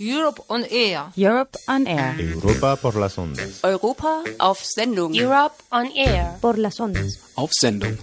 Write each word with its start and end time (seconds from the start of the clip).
Europe 0.00 0.40
on 0.48 0.64
Air. 0.70 1.06
Europe 1.16 1.58
on 1.66 1.88
Air. 1.88 2.14
Europa 2.20 2.76
por 2.76 2.94
las 2.94 3.18
ondas. 3.18 3.64
Europa 3.64 4.22
auf 4.38 4.64
Sendung. 4.64 5.12
Europe 5.12 5.56
on 5.72 5.90
Air. 5.96 6.38
Por 6.40 6.56
las 6.56 6.78
ondas. 6.78 7.18
Auf 7.34 7.50
Sendung. 7.52 7.98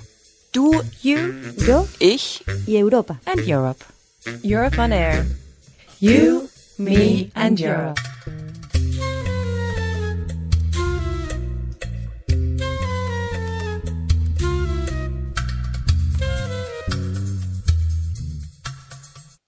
Du, 0.52 0.74
You, 1.02 1.34
yo 1.66 1.88
ich, 2.00 2.44
y 2.68 2.76
Europa. 2.78 3.22
And 3.26 3.48
Europe. 3.48 3.86
Europe 4.44 4.78
on 4.78 4.92
Air. 4.92 5.26
You, 6.02 6.50
me 6.78 7.32
and 7.34 7.62
Europe. 7.62 8.02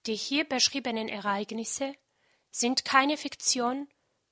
Die 0.06 0.14
hier 0.14 0.48
beschriebenen 0.48 1.08
Ereignisse 1.08 1.92
sind 2.50 2.84
keine 2.84 3.16
Fiktion 3.16 3.88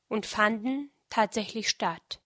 und 0.09 0.27
fanden 0.27 0.91
tatsächlich 1.11 1.69
statt. 1.69 2.21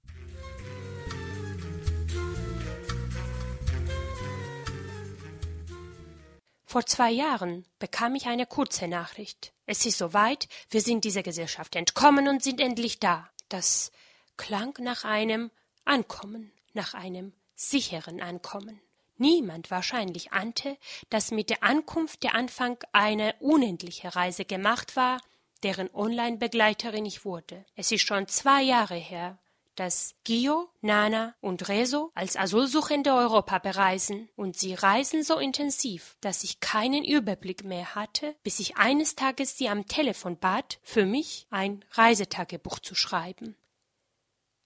Vor 6.65 6.87
zwei 6.87 7.11
Jahren 7.11 7.67
bekam 7.81 8.15
ich 8.15 8.27
eine 8.27 8.47
kurze 8.47 8.87
Nachricht. 8.87 9.53
Es 9.67 9.85
ist 9.87 9.99
soweit, 9.99 10.47
wir 10.69 10.81
sind 10.81 11.03
dieser 11.03 11.25
Gesellschaft 11.25 11.75
entkommen 11.75 12.29
und 12.29 12.45
sind 12.45 12.61
endlich 12.61 13.01
da. 13.01 13.29
Das 13.49 13.91
klang 14.37 14.73
nach 14.79 15.05
einem 15.05 15.51
Ankommen, 15.85 16.53
nach 16.73 16.95
einem 16.95 17.33
sicheren 17.57 18.21
Ankommen. 18.21 18.81
Niemand 19.17 19.73
wahrscheinlich 19.73 20.33
ahnte, 20.33 20.79
dass 21.09 21.33
mit 21.33 21.51
der 21.51 21.65
Ankunft 21.65 22.23
der 22.23 22.35
Anfang 22.37 22.79
eine 22.93 23.35
unendliche 23.41 24.15
Reise 24.15 24.45
gemacht 24.45 24.95
war, 24.95 25.21
deren 25.63 25.93
Online-Begleiterin 25.95 27.07
ich 27.07 27.25
wurde. 27.25 27.65
Es 27.77 27.93
ist 27.93 28.07
schon 28.07 28.27
zwei 28.29 28.63
Jahre 28.63 28.97
her, 28.97 29.39
dass 29.81 30.15
Gio, 30.25 30.69
Nana 30.83 31.35
und 31.41 31.69
Rezo 31.69 32.11
als 32.15 32.37
Asylsuchende 32.37 33.15
Europa 33.15 33.59
bereisen 33.59 34.29
und 34.37 34.59
sie 34.59 34.75
reisen 34.75 35.23
so 35.23 35.39
intensiv, 35.39 36.17
dass 36.21 36.45
ich 36.45 36.61
keinen 36.61 37.05
Überblick 37.05 37.65
mehr 37.65 37.95
hatte, 37.95 38.37
bis 38.43 38.61
ich 38.61 38.77
eines 38.77 39.15
Tages 39.15 39.57
sie 39.57 39.69
am 39.69 39.87
Telefon 39.87 40.39
bat, 40.39 40.81
für 40.83 41.07
mich 41.07 41.47
ein 41.51 41.85
Reisetagebuch 41.93 42.81
zu 42.81 42.95
schreiben. 42.95 43.57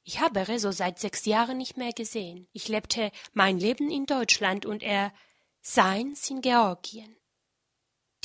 Ich 0.02 0.20
habe 0.20 0.48
Rezo 0.48 0.70
seit 0.70 0.98
sechs 0.98 1.24
Jahren 1.24 1.58
nicht 1.58 1.76
mehr 1.76 1.92
gesehen. 1.92 2.48
Ich 2.52 2.68
lebte 2.68 3.10
mein 3.32 3.58
Leben 3.58 3.90
in 3.90 4.06
Deutschland 4.06 4.66
und 4.66 4.82
er 4.82 5.12
seins 5.60 6.28
in 6.28 6.40
Georgien. 6.40 7.16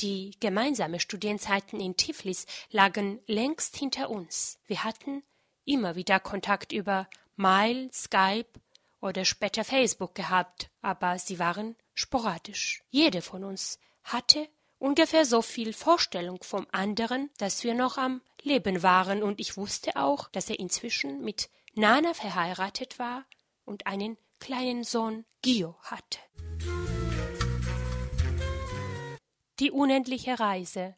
Die 0.00 0.30
gemeinsame 0.40 0.98
Studienzeiten 0.98 1.78
in 1.78 1.96
Tiflis 1.96 2.46
lagen 2.70 3.20
längst 3.26 3.76
hinter 3.76 4.08
uns. 4.08 4.58
Wir 4.66 4.82
hatten 4.82 5.22
immer 5.66 5.94
wieder 5.94 6.20
Kontakt 6.20 6.72
über 6.72 7.06
Mail, 7.36 7.90
Skype 7.92 8.48
oder 9.02 9.26
später 9.26 9.62
Facebook 9.62 10.14
gehabt, 10.14 10.70
aber 10.80 11.18
sie 11.18 11.38
waren 11.38 11.76
sporadisch. 11.92 12.82
Jede 12.88 13.20
von 13.20 13.44
uns 13.44 13.78
hatte 14.02 14.48
ungefähr 14.78 15.26
so 15.26 15.42
viel 15.42 15.74
Vorstellung 15.74 16.42
vom 16.42 16.66
anderen, 16.72 17.28
dass 17.36 17.62
wir 17.62 17.74
noch 17.74 17.98
am 17.98 18.22
Leben 18.42 18.82
waren, 18.82 19.22
und 19.22 19.38
ich 19.38 19.58
wusste 19.58 19.96
auch, 19.96 20.30
dass 20.30 20.48
er 20.48 20.58
inzwischen 20.58 21.22
mit 21.22 21.50
Nana 21.74 22.14
verheiratet 22.14 22.98
war 22.98 23.26
und 23.66 23.86
einen 23.86 24.16
kleinen 24.38 24.82
Sohn 24.82 25.26
Gio 25.42 25.76
hatte. 25.82 26.18
Die 29.60 29.70
unendliche 29.70 30.40
Reise. 30.40 30.96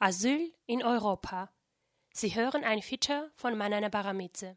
Asyl 0.00 0.52
in 0.66 0.82
Europa. 0.82 1.50
Sie 2.12 2.34
hören 2.34 2.64
ein 2.64 2.82
Feature 2.82 3.30
von 3.36 3.56
Manana 3.56 3.90
Baramitze. 3.90 4.56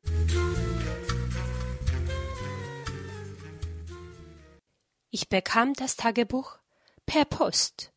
Ich 5.11 5.29
bekam 5.29 5.75
das 5.75 5.95
Tagebuch 5.95 6.57
per 7.05 7.25
Post. 7.25 7.93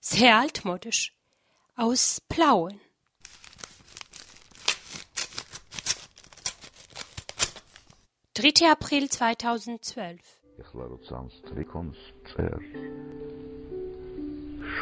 Sehr 0.00 0.38
altmodisch. 0.38 1.14
Aus 1.76 2.22
Plauen. 2.30 2.80
Dritter 8.32 8.72
April 8.72 9.10
2012. 9.10 10.18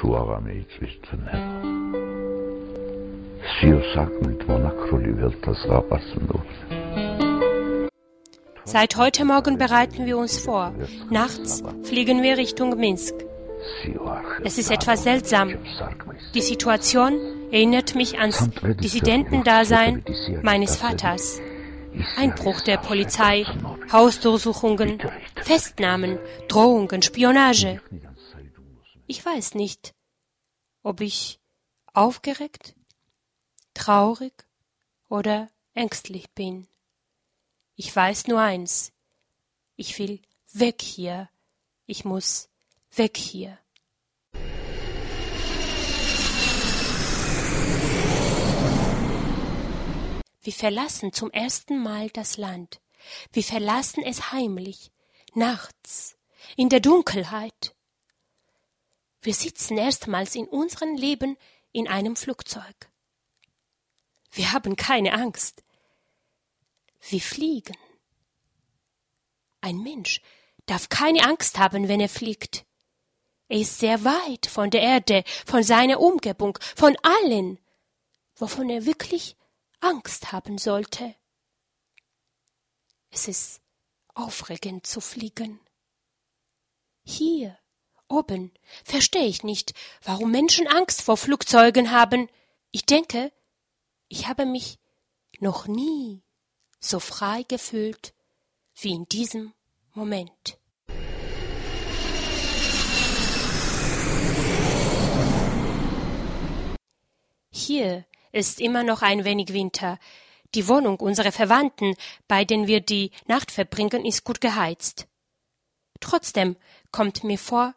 Suaramiicvistanevo. 0.01 1.77
Seit 8.65 8.97
heute 8.97 9.25
Morgen 9.25 9.59
bereiten 9.59 10.07
wir 10.07 10.19
uns 10.19 10.39
vor. 10.39 10.75
Nachts 11.11 11.63
fliegen 11.85 12.23
wir 12.23 12.37
Richtung 12.37 12.77
Minsk. 12.79 13.15
Es 14.45 14.59
ist 14.59 14.71
etwas 14.71 15.05
seltsam. 15.05 15.55
Die 16.35 16.43
Situation 16.43 17.19
erinnert 17.51 17.95
mich 17.95 18.19
ans 18.19 18.51
Dissidentendasein 18.83 20.05
meines 20.43 20.77
Vaters. 20.77 21.41
Einbruch 22.17 22.61
der 22.61 22.77
Polizei, 22.77 23.47
Hausdurchsuchungen, 23.91 24.99
Festnahmen, 25.37 26.19
Drohungen, 26.49 27.01
Spionage. 27.03 27.81
Ich 29.09 29.25
weiß 29.25 29.55
nicht, 29.55 29.95
ob 30.83 31.01
ich 31.01 31.39
aufgeregt, 31.93 32.75
traurig 33.73 34.33
oder 35.09 35.49
ängstlich 35.75 36.29
bin. 36.33 36.67
Ich 37.77 37.95
weiß 37.95 38.27
nur 38.27 38.41
eins. 38.41 38.93
Ich 39.77 39.97
will 40.01 40.21
weg 40.53 40.83
hier. 40.83 41.29
Ich 41.87 42.05
muss 42.05 42.49
weg 42.91 43.17
hier. 43.17 43.59
Wir 50.41 50.53
verlassen 50.53 51.13
zum 51.13 51.31
ersten 51.31 51.81
Mal 51.81 52.11
das 52.11 52.39
Land. 52.39 52.81
Wir 53.33 53.45
verlassen 53.45 54.03
es 54.03 54.33
heimlich, 54.33 54.91
nachts, 55.35 56.17
in 56.57 56.69
der 56.69 56.81
Dunkelheit. 56.81 57.76
Wir 59.27 59.35
sitzen 59.35 59.77
erstmals 59.77 60.37
in 60.37 60.47
unserem 60.47 60.95
Leben 60.95 61.37
in 61.73 61.89
einem 61.89 62.15
Flugzeug. 62.15 62.89
Wir 64.31 64.53
haben 64.53 64.77
keine 64.77 65.15
Angst. 65.15 65.65
Wir 67.01 67.21
fliegen. 67.21 67.77
Ein 69.61 69.79
Mensch 69.79 70.21
darf 70.67 70.89
keine 70.91 71.25
Angst 71.25 71.59
haben, 71.59 71.89
wenn 71.89 71.99
er 71.99 72.09
fliegt. 72.09 72.67
Er 73.49 73.59
ist 73.59 73.81
sehr 73.81 74.05
weit 74.05 74.47
von 74.47 74.71
der 74.71 74.83
Erde, 74.83 75.25
von 75.45 75.65
seiner 75.65 75.99
Umgebung, 75.99 76.57
von 76.77 76.97
allen, 77.03 77.59
wovon 78.37 78.71
er 78.71 78.87
wirklich 78.87 79.37
Angst 79.81 80.31
haben 80.31 80.57
sollte. 80.57 81.17
Es 83.11 83.27
ist 83.27 83.61
aufregend 84.15 84.87
zu 84.87 85.01
fliegen. 85.01 85.59
Hier 87.03 87.59
oben 88.09 88.53
verstehe 88.85 89.27
ich 89.27 89.43
nicht, 89.43 89.75
warum 90.03 90.31
Menschen 90.31 90.67
Angst 90.67 91.03
vor 91.03 91.17
Flugzeugen 91.17 91.91
haben. 91.91 92.29
Ich 92.71 92.87
denke, 92.87 93.33
ich 94.09 94.29
habe 94.29 94.47
mich 94.47 94.79
noch 95.41 95.67
nie 95.67 96.23
so 96.79 97.01
frei 97.01 97.45
gefühlt 97.49 98.15
wie 98.75 98.93
in 98.93 99.05
diesem 99.07 99.53
Moment. 99.95 100.59
Hier 107.51 108.05
ist 108.33 108.61
immer 108.61 108.83
noch 108.83 109.03
ein 109.03 109.25
wenig 109.25 109.53
Winter. 109.53 109.99
Die 110.55 110.69
Wohnung 110.69 111.01
unserer 111.01 111.33
Verwandten, 111.33 111.97
bei 112.29 112.45
denen 112.45 112.67
wir 112.67 112.81
die 112.81 113.11
Nacht 113.27 113.51
verbringen, 113.51 114.05
ist 114.05 114.25
gut 114.25 114.41
geheizt. 114.41 115.09
Trotzdem 116.01 116.57
kommt 116.93 117.25
mir 117.25 117.39
vor, 117.39 117.75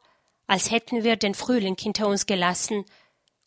als 0.49 0.71
hätten 0.71 1.03
wir 1.03 1.15
den 1.15 1.35
Frühling 1.35 1.77
hinter 1.77 2.07
uns 2.07 2.25
gelassen 2.25 2.83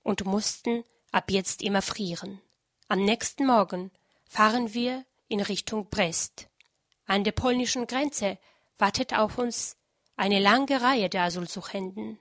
und 0.05 0.25
mussten 0.25 0.85
ab 1.11 1.33
jetzt 1.33 1.61
immer 1.61 1.83
frieren. 1.83 2.41
Am 2.87 3.05
nächsten 3.05 3.45
Morgen 3.45 3.91
fahren 4.25 4.73
wir 4.73 5.05
in 5.27 5.41
Richtung 5.41 5.91
Brest. 5.91 6.47
An 7.05 7.25
der 7.25 7.33
polnischen 7.33 7.89
Grenze 7.89 8.39
wartet 8.79 9.15
auf 9.15 9.39
uns 9.39 9.77
eine 10.15 10.39
lange 10.39 10.81
Reihe 10.81 11.09
der 11.09 11.25
Asylsuchenden. 11.25 12.21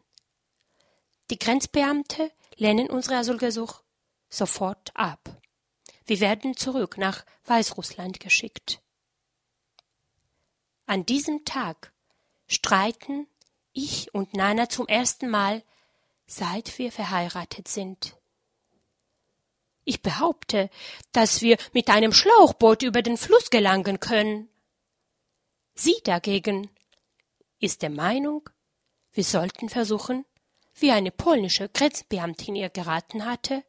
Die 1.30 1.38
Grenzbeamte 1.38 2.32
lehnen 2.56 2.90
unsere 2.90 3.18
Asylgesuch 3.18 3.84
sofort 4.30 4.90
ab. 4.96 5.40
Wir 6.06 6.20
werden 6.22 6.58
zurück 6.58 6.98
nach 6.98 7.24
Weißrussland 7.46 8.20
geschickt. 8.20 8.82
An 10.88 11.06
diesem 11.06 11.46
Tag 11.46 11.94
streiten 12.48 13.28
ich 13.74 14.14
und 14.14 14.34
Nana, 14.34 14.70
zum 14.70 14.88
ersten 14.88 15.30
Mal, 15.30 15.64
seit 16.26 16.78
wir 16.78 16.92
verheiratet 16.92 17.68
sind. 17.68 18.18
Ich 19.84 20.02
behaupte, 20.02 20.70
dass 21.12 21.42
wir 21.42 21.58
mit 21.74 21.90
einem 21.90 22.14
Schlauchboot 22.14 22.84
über 22.84 23.02
den 23.02 23.18
Fluss 23.18 23.50
gelangen 23.50 24.00
können. 24.00 24.50
Sie 25.74 25.96
dagegen 26.04 26.70
ist 27.60 27.82
der 27.82 27.90
Meinung, 27.90 28.50
wir 29.12 29.24
sollten 29.24 29.70
versuchen, 29.70 30.26
wie 30.74 30.92
eine 30.92 31.12
polnische 31.12 31.70
Grenzbeamtin 31.70 32.56
ihr 32.56 32.70
geraten 32.70 33.26
hatte, 33.26 33.64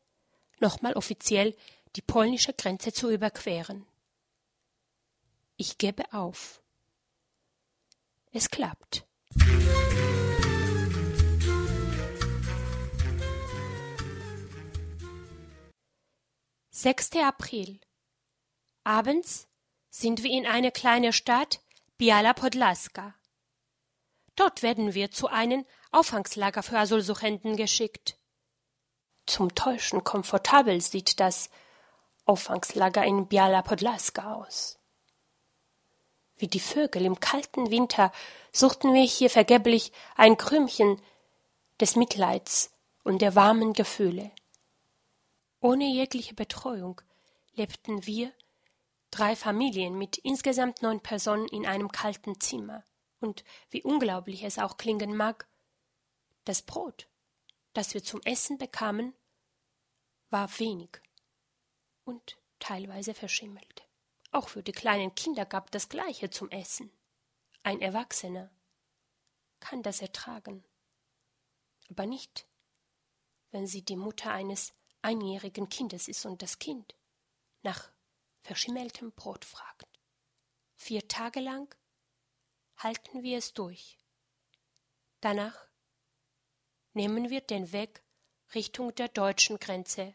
nochmal 0.61 0.95
offiziell 0.95 1.55
die 1.97 2.03
polnische 2.03 2.55
Grenze 2.55 2.93
zu 2.93 3.11
überqueren. 3.11 3.87
Ich 5.57 5.79
gebe 5.79 6.11
auf. 6.13 6.63
Es 8.33 8.49
klappt. 8.49 9.05
6. 16.83 17.13
April. 17.23 17.81
Abends 18.83 19.47
sind 19.89 20.25
wir 20.25 20.31
in 20.33 20.47
eine 20.47 20.73
kleine 20.73 21.13
Stadt, 21.13 21.61
Biala 21.97 22.33
Podlaska. 22.33 23.15
Dort 24.35 24.65
werden 24.65 24.93
wir 24.93 25.13
zu 25.13 25.29
einem 25.29 25.65
Auffangslager 25.93 26.65
für 26.65 26.79
Asylsuchenden 26.79 27.57
geschickt. 27.57 28.19
Zum 29.27 29.55
Täuschen 29.55 30.03
komfortabel 30.03 30.81
sieht 30.81 31.21
das 31.21 31.51
Auffangslager 32.25 33.05
in 33.05 33.29
Biala 33.29 33.63
Podlaska 33.63 34.35
aus. 34.35 34.82
Wie 36.37 36.49
die 36.49 36.61
Vögel 36.61 37.05
im 37.05 37.21
kalten 37.21 37.71
Winter 37.71 38.13
suchten 38.53 38.95
wir 38.95 39.05
hier 39.05 39.31
vergeblich 39.31 39.93
ein 40.17 40.37
Krümchen 40.37 41.01
des 41.81 41.97
Mitleids 41.97 42.73
und 43.05 43.23
der 43.23 43.35
warmen 43.35 43.73
Gefühle. 43.73 44.31
Ohne 45.61 45.85
jegliche 45.85 46.35
Betreuung 46.35 47.01
lebten 47.55 48.07
wir, 48.07 48.33
drei 49.11 49.37
Familien 49.37 49.97
mit 49.97 50.19
insgesamt 50.19 50.83
neun 50.83 51.01
Personen 51.01 51.47
in 51.49 51.67
einem 51.67 51.93
kalten 51.93 52.41
Zimmer. 52.41 52.85
Und 53.21 53.45
wie 53.71 53.83
unglaublich 53.83 54.43
es 54.43 54.59
auch 54.59 54.77
klingen 54.77 55.17
mag, 55.17 55.47
das 56.45 56.63
Brot, 56.63 57.07
das 57.73 57.95
wir 57.95 58.03
zum 58.03 58.21
Essen 58.23 58.59
bekamen, 58.59 59.15
war 60.31 60.49
wenig 60.59 61.01
und 62.05 62.37
teilweise 62.59 63.15
verschimmelt. 63.15 63.85
Auch 64.33 64.49
für 64.49 64.63
die 64.63 64.73
kleinen 64.73 65.15
Kinder 65.15 65.45
gab 65.45 65.71
das 65.71 65.91
Gleiche 65.91 66.31
zum 66.31 66.51
Essen. 66.51 66.91
Ein 67.63 67.81
Erwachsener 67.81 68.51
kann 69.61 69.83
das 69.83 70.01
ertragen, 70.01 70.65
aber 71.91 72.07
nicht, 72.07 72.47
wenn 73.51 73.67
sie 73.67 73.85
die 73.85 73.97
Mutter 73.97 74.33
eines 74.33 74.73
einjährigen 75.03 75.69
Kindes 75.69 76.09
ist 76.09 76.25
und 76.25 76.43
das 76.43 76.59
Kind 76.59 76.97
nach 77.63 77.93
verschimmeltem 78.41 79.13
Brot 79.13 79.45
fragt. 79.45 80.01
Vier 80.75 81.07
Tage 81.07 81.41
lang 81.41 81.73
halten 82.79 83.23
wir 83.23 83.39
es 83.39 83.53
durch. 83.53 83.99
Danach 85.21 85.69
nehmen 86.95 87.31
wir 87.31 87.43
den 87.43 87.71
Weg 87.73 88.03
Richtung 88.55 88.95
der 88.95 89.09
deutschen 89.09 89.59
Grenze 89.59 90.15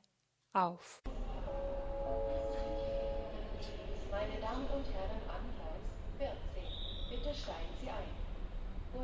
auf. 0.53 1.01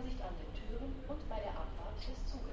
Vorsicht 0.03 0.21
an 0.21 0.35
den 0.35 0.67
Türen 0.67 0.93
und 1.07 1.29
bei 1.29 1.39
der 1.39 1.51
Abfahrt 1.51 1.97
des 1.97 2.31
Zuges. 2.31 2.43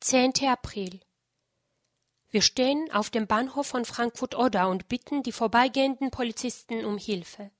10. 0.00 0.32
April. 0.48 1.00
Wir 2.30 2.42
stehen 2.42 2.90
auf 2.92 3.10
dem 3.10 3.26
Bahnhof 3.26 3.66
von 3.66 3.84
Frankfurt-Oder 3.84 4.68
und 4.68 4.88
bitten 4.88 5.22
die 5.22 5.32
vorbeigehenden 5.32 6.10
Polizisten 6.10 6.84
um 6.84 6.96
Hilfe. 6.96 7.50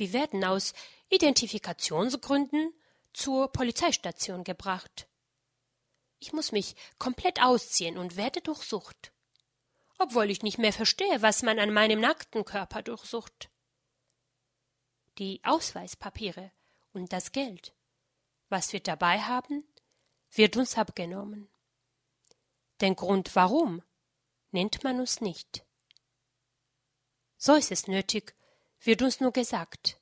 Wir 0.00 0.14
werden 0.14 0.46
aus 0.46 0.72
Identifikationsgründen 1.10 2.72
zur 3.12 3.52
Polizeistation 3.52 4.44
gebracht. 4.44 5.06
Ich 6.20 6.32
muss 6.32 6.52
mich 6.52 6.74
komplett 6.98 7.42
ausziehen 7.42 7.98
und 7.98 8.16
werde 8.16 8.40
durchsucht, 8.40 9.12
obwohl 9.98 10.30
ich 10.30 10.42
nicht 10.42 10.56
mehr 10.56 10.72
verstehe, 10.72 11.20
was 11.20 11.42
man 11.42 11.58
an 11.58 11.74
meinem 11.74 12.00
nackten 12.00 12.46
Körper 12.46 12.80
durchsucht. 12.80 13.50
Die 15.18 15.42
Ausweispapiere 15.44 16.50
und 16.94 17.12
das 17.12 17.32
Geld, 17.32 17.74
was 18.48 18.72
wir 18.72 18.80
dabei 18.80 19.20
haben, 19.20 19.64
wird 20.30 20.56
uns 20.56 20.78
abgenommen. 20.78 21.50
Den 22.80 22.96
Grund 22.96 23.36
warum 23.36 23.82
nennt 24.50 24.82
man 24.82 24.98
uns 24.98 25.20
nicht. 25.20 25.62
So 27.36 27.54
ist 27.54 27.70
es 27.70 27.86
nötig, 27.86 28.34
wird 28.80 29.02
uns 29.02 29.20
nur 29.20 29.32
gesagt. 29.32 30.00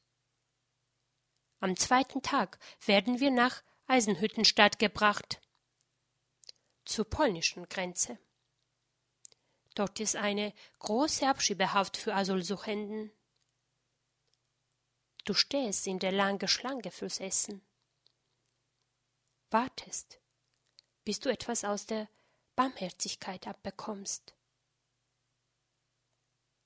Am 1.60 1.76
zweiten 1.76 2.22
Tag 2.22 2.58
werden 2.84 3.20
wir 3.20 3.30
nach 3.30 3.62
Eisenhüttenstadt 3.86 4.78
gebracht, 4.78 5.40
zur 6.84 7.04
polnischen 7.04 7.68
Grenze. 7.68 8.18
Dort 9.74 10.00
ist 10.00 10.16
eine 10.16 10.54
große 10.78 11.26
Abschiebehaft 11.28 11.96
für 11.96 12.14
Asylsuchenden. 12.14 13.12
Du 15.24 15.34
stehst 15.34 15.86
in 15.86 15.98
der 15.98 16.12
langen 16.12 16.48
Schlange 16.48 16.90
fürs 16.90 17.20
Essen 17.20 17.62
wartest, 19.50 20.20
bis 21.04 21.20
du 21.20 21.30
etwas 21.30 21.64
aus 21.64 21.86
der 21.86 22.08
Barmherzigkeit 22.56 23.46
abbekommst. 23.46 24.34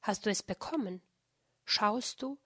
Hast 0.00 0.26
du 0.26 0.30
es 0.30 0.42
bekommen? 0.42 1.02
Schaust 1.64 2.22
du 2.22 2.38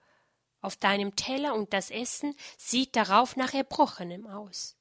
auf 0.61 0.75
deinem 0.75 1.15
Teller 1.15 1.53
und 1.53 1.73
das 1.73 1.91
Essen 1.91 2.35
sieht 2.57 2.95
darauf 2.95 3.35
nach 3.35 3.53
Erbrochenem 3.53 4.27
aus. 4.27 4.75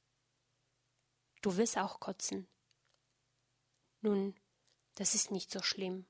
Du 1.42 1.56
willst 1.56 1.78
auch 1.78 2.00
kotzen. 2.00 2.48
Nun, 4.00 4.34
das 4.94 5.14
ist 5.14 5.30
nicht 5.30 5.50
so 5.50 5.62
schlimm. 5.62 6.06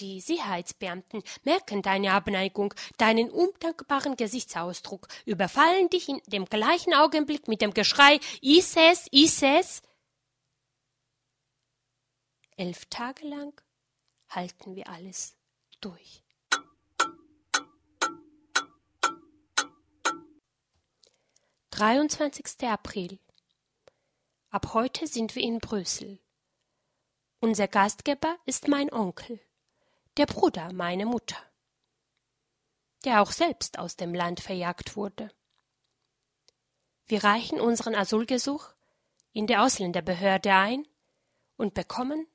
Die 0.00 0.20
Sicherheitsbeamten 0.20 1.22
merken 1.42 1.80
deine 1.80 2.12
Abneigung, 2.12 2.74
deinen 2.98 3.30
undankbaren 3.30 4.16
Gesichtsausdruck, 4.16 5.08
überfallen 5.24 5.88
dich 5.88 6.08
in 6.10 6.20
dem 6.26 6.44
gleichen 6.44 6.92
Augenblick 6.92 7.48
mit 7.48 7.62
dem 7.62 7.72
Geschrei 7.72 8.20
Ises, 8.42 9.06
Ises. 9.10 9.82
Elf 12.56 12.84
Tage 12.86 13.26
lang 13.26 13.58
halten 14.28 14.74
wir 14.74 14.88
alles 14.88 15.36
durch. 15.80 16.25
Dreiundzwanzigster 21.76 22.70
April. 22.70 23.18
Ab 24.48 24.72
heute 24.72 25.06
sind 25.06 25.34
wir 25.34 25.42
in 25.42 25.58
Brüssel. 25.58 26.18
Unser 27.40 27.68
Gastgeber 27.68 28.38
ist 28.46 28.66
mein 28.66 28.90
Onkel 28.90 29.38
der 30.16 30.24
Bruder 30.24 30.72
meiner 30.72 31.04
Mutter, 31.04 31.36
der 33.04 33.20
auch 33.20 33.30
selbst 33.30 33.78
aus 33.78 33.94
dem 33.94 34.14
Land 34.14 34.40
verjagt 34.40 34.96
wurde. 34.96 35.30
Wir 37.04 37.22
reichen 37.22 37.60
unseren 37.60 37.94
Asylgesuch 37.94 38.72
in 39.32 39.46
der 39.46 39.62
Ausländerbehörde 39.62 40.54
ein 40.54 40.88
und 41.58 41.74
bekommen 41.74 42.26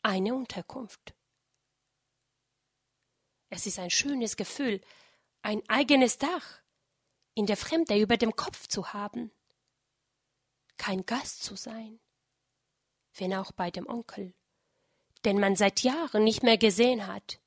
eine 0.00 0.34
Unterkunft. 0.34 1.14
Es 3.50 3.66
ist 3.66 3.78
ein 3.78 3.90
schönes 3.90 4.38
Gefühl, 4.38 4.80
ein 5.42 5.62
eigenes 5.68 6.16
Dach 6.16 6.62
in 7.38 7.46
der 7.46 7.56
Fremde 7.56 7.96
über 7.96 8.16
dem 8.16 8.34
Kopf 8.34 8.66
zu 8.66 8.92
haben, 8.92 9.30
kein 10.76 11.06
Gast 11.06 11.44
zu 11.44 11.54
sein, 11.54 12.00
wenn 13.14 13.32
auch 13.32 13.52
bei 13.52 13.70
dem 13.70 13.86
Onkel. 13.86 14.34
Den 15.24 15.38
man 15.38 15.54
seit 15.54 15.84
Jahren 15.84 16.24
nicht 16.24 16.42
mehr 16.42 16.58
gesehen 16.58 17.06
hat. 17.06 17.38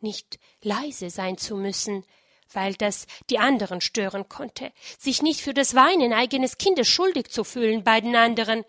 Nicht 0.00 0.38
leise 0.62 1.10
sein 1.10 1.36
zu 1.36 1.56
müssen, 1.56 2.06
weil 2.50 2.72
das 2.74 3.06
die 3.28 3.38
anderen 3.38 3.82
stören 3.82 4.30
konnte, 4.30 4.72
sich 4.98 5.20
nicht 5.20 5.42
für 5.42 5.52
das 5.52 5.74
Weinen 5.74 6.14
eigenes 6.14 6.56
Kindes 6.56 6.88
schuldig 6.88 7.28
zu 7.28 7.44
fühlen 7.44 7.84
bei 7.84 8.00
den 8.00 8.16
anderen, 8.16 8.64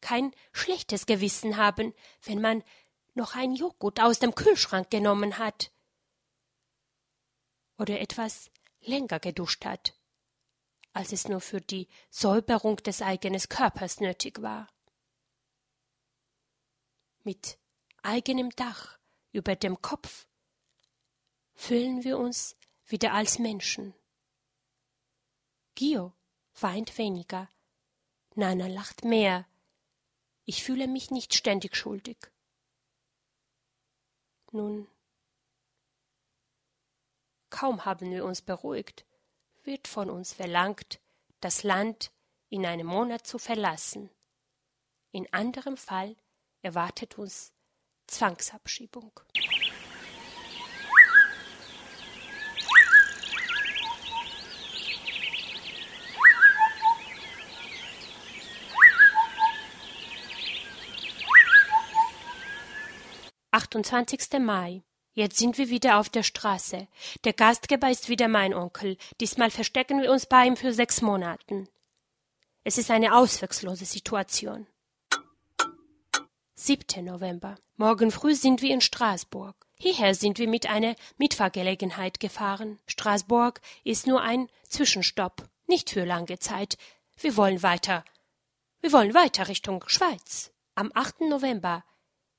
kein 0.00 0.34
schlechtes 0.52 1.04
Gewissen 1.04 1.58
haben, 1.58 1.92
wenn 2.22 2.40
man 2.40 2.64
noch 3.12 3.34
ein 3.34 3.54
Joghurt 3.54 4.00
aus 4.00 4.18
dem 4.18 4.34
Kühlschrank 4.34 4.90
genommen 4.90 5.36
hat 5.36 5.72
oder 7.78 8.00
etwas 8.00 8.50
länger 8.80 9.20
geduscht 9.20 9.64
hat, 9.64 9.94
als 10.92 11.12
es 11.12 11.28
nur 11.28 11.40
für 11.40 11.60
die 11.60 11.88
Säuberung 12.10 12.76
des 12.76 13.02
eigenen 13.02 13.42
Körpers 13.48 14.00
nötig 14.00 14.42
war. 14.42 14.68
mit 17.26 17.58
eigenem 18.02 18.50
Dach 18.50 18.98
über 19.32 19.56
dem 19.56 19.82
Kopf, 19.82 20.28
fühlen 21.54 22.04
wir 22.04 22.18
uns 22.18 22.56
wieder 22.86 23.12
als 23.12 23.40
Menschen. 23.40 23.94
Gio 25.74 26.14
weint 26.54 26.96
weniger, 26.96 27.50
Nana 28.36 28.68
lacht 28.68 29.04
mehr. 29.04 29.46
Ich 30.44 30.62
fühle 30.62 30.86
mich 30.86 31.10
nicht 31.10 31.34
ständig 31.34 31.74
schuldig. 31.74 32.16
Nun, 34.52 34.86
kaum 37.56 37.86
haben 37.86 38.10
wir 38.10 38.26
uns 38.26 38.42
beruhigt, 38.42 39.06
wird 39.64 39.88
von 39.88 40.10
uns 40.10 40.34
verlangt, 40.34 41.00
das 41.40 41.62
Land 41.62 42.12
in 42.50 42.66
einem 42.66 42.86
Monat 42.86 43.26
zu 43.26 43.38
verlassen. 43.38 44.10
In 45.10 45.26
anderem 45.32 45.78
Fall 45.78 46.16
erwartet 46.60 47.16
uns 47.16 47.54
Zwangsabschiebung. 48.08 49.18
Achtundzwanzigster 63.50 64.40
Mai. 64.40 64.82
Jetzt 65.16 65.38
sind 65.38 65.56
wir 65.56 65.70
wieder 65.70 65.98
auf 65.98 66.10
der 66.10 66.22
Straße. 66.22 66.88
Der 67.24 67.32
Gastgeber 67.32 67.90
ist 67.90 68.10
wieder 68.10 68.28
mein 68.28 68.52
Onkel. 68.52 68.98
Diesmal 69.18 69.50
verstecken 69.50 70.02
wir 70.02 70.12
uns 70.12 70.26
bei 70.26 70.46
ihm 70.46 70.58
für 70.58 70.74
sechs 70.74 71.00
Monaten. 71.00 71.70
Es 72.64 72.76
ist 72.76 72.90
eine 72.90 73.16
auswegslose 73.16 73.86
Situation. 73.86 74.66
7. 76.56 77.02
November. 77.02 77.56
Morgen 77.78 78.10
früh 78.10 78.34
sind 78.34 78.60
wir 78.60 78.74
in 78.74 78.82
Straßburg. 78.82 79.56
Hierher 79.78 80.14
sind 80.14 80.38
wir 80.38 80.48
mit 80.48 80.68
einer 80.68 80.94
Mitfahrgelegenheit 81.16 82.20
gefahren. 82.20 82.78
Straßburg 82.86 83.62
ist 83.84 84.06
nur 84.06 84.20
ein 84.20 84.50
Zwischenstopp, 84.68 85.48
nicht 85.66 85.88
für 85.88 86.04
lange 86.04 86.38
Zeit. 86.40 86.76
Wir 87.16 87.38
wollen 87.38 87.62
weiter. 87.62 88.04
Wir 88.82 88.92
wollen 88.92 89.14
weiter 89.14 89.48
Richtung 89.48 89.82
Schweiz. 89.86 90.52
Am 90.74 90.90
8. 90.94 91.22
November 91.22 91.84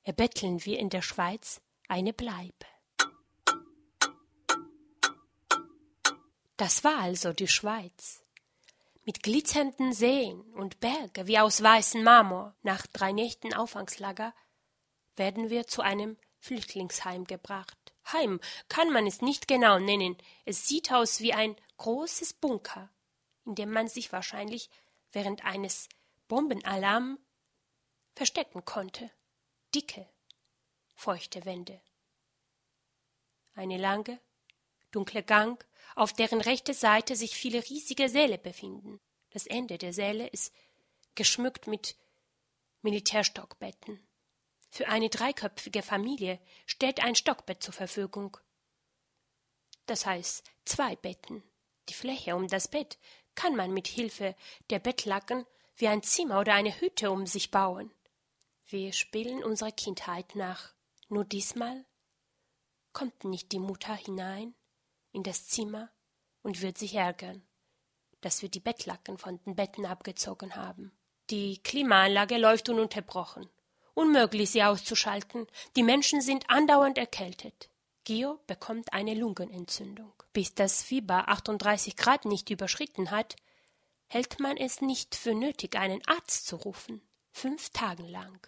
erbetteln 0.04 0.64
wir 0.64 0.78
in 0.78 0.92
der 0.92 1.02
Schweiz 1.02 1.60
eine 1.88 2.14
Bleibe. 2.14 2.66
Das 6.58 6.84
war 6.84 7.00
also 7.00 7.34
die 7.34 7.48
Schweiz. 7.48 8.24
Mit 9.06 9.24
glitzernden 9.24 9.94
Seen 9.94 10.42
und 10.56 10.80
Berge 10.80 11.28
wie 11.28 11.40
aus 11.40 11.62
weißem 11.62 12.04
Marmor. 12.04 12.56
Nach 12.64 12.86
drei 12.88 13.12
Nächten 13.12 13.54
Auffangslager 13.54 14.34
werden 15.16 15.50
wir 15.50 15.68
zu 15.68 15.82
einem 15.82 16.18
Flüchtlingsheim 16.40 17.26
gebracht. 17.26 17.78
Heim 18.12 18.40
kann 18.70 18.92
man 18.92 19.06
es 19.06 19.22
nicht 19.22 19.48
genau 19.48 19.80
nennen. 19.80 20.18
Es 20.46 20.68
sieht 20.68 20.92
aus 20.92 21.20
wie 21.22 21.34
ein 21.34 21.56
großes 21.78 22.34
Bunker, 22.34 22.90
in 23.46 23.56
dem 23.56 23.72
man 23.72 23.88
sich 23.88 24.12
wahrscheinlich 24.12 24.70
während 25.12 25.46
eines 25.46 25.90
Bombenalarm 26.28 27.20
verstecken 28.16 28.66
konnte. 28.66 29.12
Dicke, 29.74 30.08
feuchte 30.98 31.46
Wände. 31.46 31.80
Eine 33.54 33.78
lange, 33.78 34.20
dunkle 34.92 35.24
Gang, 35.24 35.64
auf 35.96 36.12
deren 36.12 36.42
rechte 36.42 36.74
Seite 36.74 37.16
sich 37.16 37.36
viele 37.36 37.64
riesige 37.70 38.10
Säle 38.10 38.38
befinden. 38.38 39.00
Das 39.30 39.48
Ende 39.48 39.78
der 39.78 39.94
Säle 39.94 40.28
ist 40.28 40.54
geschmückt 41.16 41.68
mit 41.68 41.96
Militärstockbetten. 42.82 44.06
Für 44.70 44.88
eine 44.90 45.10
dreiköpfige 45.10 45.82
Familie 45.82 46.40
steht 46.66 47.02
ein 47.04 47.16
Stockbett 47.16 47.64
zur 47.64 47.74
Verfügung. 47.74 48.38
Das 49.86 50.06
heißt 50.06 50.44
zwei 50.66 50.96
Betten. 50.96 51.44
Die 51.90 51.94
Fläche 51.94 52.36
um 52.36 52.48
das 52.48 52.68
Bett 52.68 52.98
kann 53.36 53.56
man 53.56 53.72
mit 53.72 53.88
Hilfe 53.88 54.36
der 54.70 54.80
Bettlaken 54.80 55.46
wie 55.78 55.88
ein 55.88 56.04
Zimmer 56.04 56.40
oder 56.40 56.54
eine 56.54 56.82
Hütte 56.82 57.12
um 57.12 57.28
sich 57.28 57.52
bauen. 57.52 57.94
Wir 58.66 58.92
spielen 58.94 59.44
unserer 59.44 59.72
Kindheit 59.72 60.36
nach. 60.36 60.77
Nur 61.10 61.26
diesmal 61.26 61.86
kommt 62.94 63.24
nicht 63.24 63.52
die 63.52 63.60
Mutter 63.60 63.96
hinein 63.96 64.56
in 65.12 65.24
das 65.24 65.48
Zimmer 65.48 65.90
und 66.42 66.62
wird 66.62 66.78
sich 66.78 66.96
ärgern, 66.96 67.48
dass 68.22 68.42
wir 68.42 68.50
die 68.50 68.60
Bettlaken 68.60 69.18
von 69.18 69.40
den 69.44 69.56
Betten 69.56 69.86
abgezogen 69.86 70.56
haben. 70.56 70.92
Die 71.30 71.62
Klimaanlage 71.62 72.38
läuft 72.38 72.70
ununterbrochen. 72.70 73.50
Unmöglich, 73.94 74.52
sie 74.52 74.64
auszuschalten. 74.64 75.48
Die 75.76 75.84
Menschen 75.84 76.22
sind 76.22 76.50
andauernd 76.50 76.98
erkältet. 76.98 77.70
Gio 78.04 78.40
bekommt 78.48 78.94
eine 78.94 79.14
Lungenentzündung. 79.14 80.14
Bis 80.34 80.54
das 80.54 80.84
Fieber 80.84 81.28
38 81.30 81.98
Grad 81.98 82.26
nicht 82.26 82.50
überschritten 82.50 83.12
hat, 83.12 83.36
hält 84.08 84.40
man 84.40 84.56
es 84.56 84.82
nicht 84.82 85.16
für 85.16 85.34
nötig, 85.34 85.76
einen 85.76 86.02
Arzt 86.08 86.48
zu 86.48 86.56
rufen. 86.56 87.02
Fünf 87.32 87.70
Tage 87.72 88.04
lang. 88.04 88.48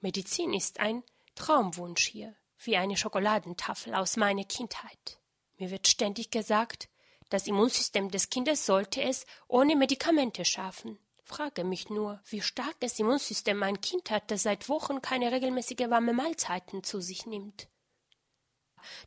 Medizin 0.00 0.54
ist 0.54 0.80
ein 0.80 1.02
Traumwunsch 1.34 2.06
hier, 2.06 2.34
wie 2.58 2.76
eine 2.76 2.96
Schokoladentafel 2.96 3.94
aus 3.94 4.16
meiner 4.16 4.44
Kindheit. 4.44 5.18
Mir 5.58 5.70
wird 5.70 5.88
ständig 5.88 6.30
gesagt, 6.30 6.88
das 7.30 7.46
Immunsystem 7.46 8.10
des 8.10 8.30
Kindes 8.30 8.66
sollte 8.66 9.02
es 9.02 9.26
ohne 9.48 9.76
Medikamente 9.76 10.44
schaffen. 10.44 10.98
Frage 11.24 11.64
mich 11.64 11.88
nur, 11.88 12.20
wie 12.26 12.42
stark 12.42 12.78
das 12.80 12.98
Immunsystem 12.98 13.62
ein 13.62 13.80
Kind 13.80 14.10
hat, 14.10 14.30
das 14.30 14.42
seit 14.42 14.68
Wochen 14.68 15.00
keine 15.00 15.32
regelmäßige 15.32 15.88
warme 15.88 16.12
Mahlzeiten 16.12 16.84
zu 16.84 17.00
sich 17.00 17.24
nimmt. 17.24 17.68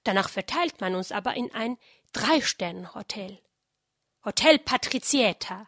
Danach 0.03 0.29
verteilt 0.29 0.81
man 0.81 0.95
uns 0.95 1.11
aber 1.11 1.35
in 1.35 1.53
ein 1.53 1.77
Drei-Sternen-Hotel. 2.13 3.39
Hotel 4.25 4.57
Patrizieta. 4.59 5.67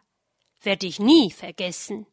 Werde 0.60 0.86
ich 0.86 0.98
nie 0.98 1.30
vergessen. 1.30 2.06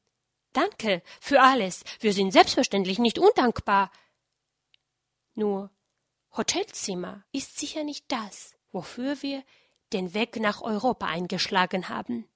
Danke 0.54 1.01
für 1.20 1.42
alles. 1.42 1.84
Wir 2.00 2.13
sind 2.13 2.32
selbstverständlich 2.32 3.00
nicht 3.00 3.20
undankbar. 3.20 3.92
Nur 5.38 5.70
Hotelzimmer 6.36 7.24
ist 7.32 7.60
sicher 7.60 7.84
nicht 7.84 8.06
das, 8.08 8.56
wofür 8.72 9.22
wir 9.22 9.44
den 9.94 10.15
Weg 10.15 10.38
nach 10.38 10.63
Europa 10.63 11.06
eingeschlagen 11.06 11.89
haben. 11.89 12.27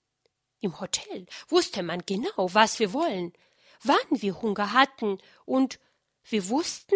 Im 0.60 0.80
Hotel 0.80 1.26
wusste 1.50 1.82
man 1.82 2.04
genau, 2.06 2.54
was 2.54 2.78
wir 2.78 2.94
wollen, 2.94 3.34
wann 3.82 3.98
wir 4.12 4.40
Hunger 4.44 4.74
hatten, 4.74 5.18
und 5.46 5.80
wir 6.26 6.48
wussten, 6.50 6.94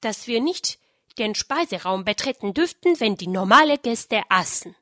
dass 0.00 0.28
wir 0.28 0.40
nicht 0.40 0.78
den 1.18 1.34
Speiseraum 1.34 2.04
betreten 2.04 2.54
dürften, 2.54 3.00
wenn 3.00 3.16
die 3.16 3.26
normale 3.26 3.78
Gäste 3.78 4.22
aßen. 4.28 4.76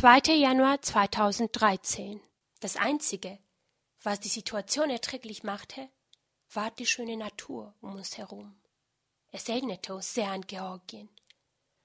2. 0.00 0.32
Januar 0.32 0.80
2013. 0.80 2.22
Das 2.60 2.76
Einzige, 2.76 3.38
was 4.02 4.18
die 4.18 4.30
Situation 4.30 4.88
erträglich 4.88 5.42
machte, 5.42 5.90
war 6.54 6.70
die 6.70 6.86
schöne 6.86 7.18
Natur 7.18 7.74
um 7.82 7.96
uns 7.96 8.16
herum. 8.16 8.58
Es 9.30 9.46
erinnerte 9.50 9.94
uns 9.94 10.14
sehr 10.14 10.30
an 10.30 10.46
Georgien. 10.46 11.10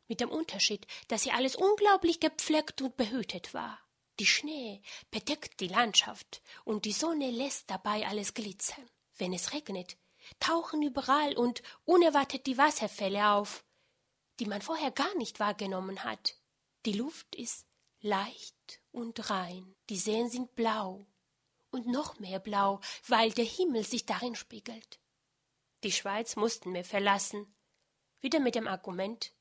Mit 0.08 0.22
dem 0.22 0.30
Unterschied, 0.30 0.88
dass 1.10 1.24
hier 1.24 1.34
alles 1.34 1.58
unglaublich 1.58 2.22
gepflegt 2.22 2.82
und 2.82 2.96
behütet 2.96 3.54
war. 3.54 3.78
Die 4.20 4.28
Schnee 4.28 4.82
bedeckt 5.12 5.60
die 5.60 5.68
Landschaft 5.68 6.42
und 6.64 6.86
die 6.86 6.94
Sonne 6.94 7.32
lässt 7.32 7.70
dabei 7.70 8.08
alles 8.08 8.34
glitzern. 8.34 8.90
Wenn 9.18 9.34
es 9.34 9.52
regnet, 9.52 9.98
tauchen 10.40 10.82
überall 10.84 11.36
und 11.36 11.64
unerwartet 11.84 12.48
die 12.48 12.58
Wasserfälle 12.58 13.32
auf, 13.32 13.66
die 14.40 14.46
man 14.46 14.62
vorher 14.62 14.92
gar 14.92 15.14
nicht 15.18 15.42
wahrgenommen 15.42 16.06
hat. 16.06 16.38
Die 16.86 16.94
Luft 16.94 17.36
ist 17.36 17.66
leicht 18.06 18.82
und 18.92 19.32
rein. 19.32 19.76
Die 19.90 19.98
Seen 19.98 20.30
sind 20.30 20.56
blau 20.56 21.08
und 21.72 21.88
noch 21.88 22.20
mehr 22.20 22.40
blau, 22.40 22.80
weil 23.08 23.32
der 23.32 23.46
Himmel 23.46 23.84
sich 23.84 24.06
darin 24.06 24.36
spiegelt. 24.36 25.00
Die 25.84 25.92
Schweiz 25.92 26.36
mussten 26.36 26.74
wir 26.74 26.86
verlassen, 26.86 27.54
wieder 28.22 28.40
mit 28.40 28.54
dem 28.54 28.68
Argument 28.68 29.34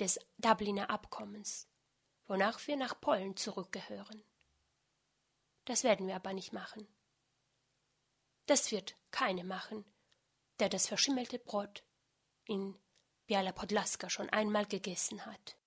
des 0.00 0.18
Dubliner 0.38 0.88
Abkommens, 0.88 1.68
wonach 2.26 2.66
wir 2.66 2.76
nach 2.76 2.98
Polen 2.98 3.36
zurückgehören. 3.36 4.24
Das 5.66 5.84
werden 5.84 6.06
wir 6.06 6.16
aber 6.16 6.32
nicht 6.32 6.54
machen. 6.54 6.88
Das 8.46 8.72
wird 8.72 8.96
keine 9.10 9.44
machen, 9.44 9.84
der 10.60 10.70
das 10.70 10.88
verschimmelte 10.88 11.38
Brot 11.38 11.84
in 12.46 12.74
Biala 13.26 13.52
Podlaska 13.52 14.08
schon 14.08 14.30
einmal 14.30 14.64
gegessen 14.64 15.26
hat. 15.26 15.59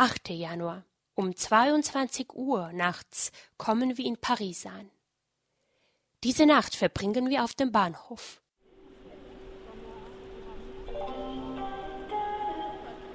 8. 0.00 0.28
Januar. 0.30 0.84
Um 1.16 1.34
22 1.34 2.32
Uhr 2.32 2.70
nachts 2.72 3.32
kommen 3.56 3.98
wir 3.98 4.04
in 4.04 4.16
Paris 4.16 4.64
an. 4.64 4.92
Diese 6.22 6.46
Nacht 6.46 6.76
verbringen 6.76 7.28
wir 7.30 7.42
auf 7.42 7.54
dem 7.54 7.72
Bahnhof. 7.72 8.40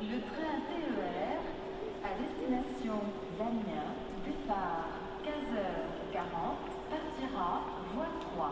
Le 0.01 0.19
train 0.27 0.59
TER 0.67 1.39
à 2.03 2.09
destination 2.19 2.99
d'Amiens, 3.39 3.95
départ 4.25 4.99
15h40, 5.23 6.57
partira 6.89 7.63
voie 7.95 8.11
3. 8.35 8.51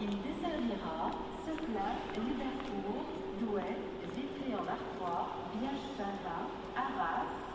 Il 0.00 0.16
desservira 0.22 1.10
Seclin, 1.44 1.92
Liverpool, 2.24 3.04
Douai, 3.38 3.76
Vitry-en-Artois, 4.14 5.28
Liège-Saint-Va, 5.60 6.38
Arras. 6.74 7.45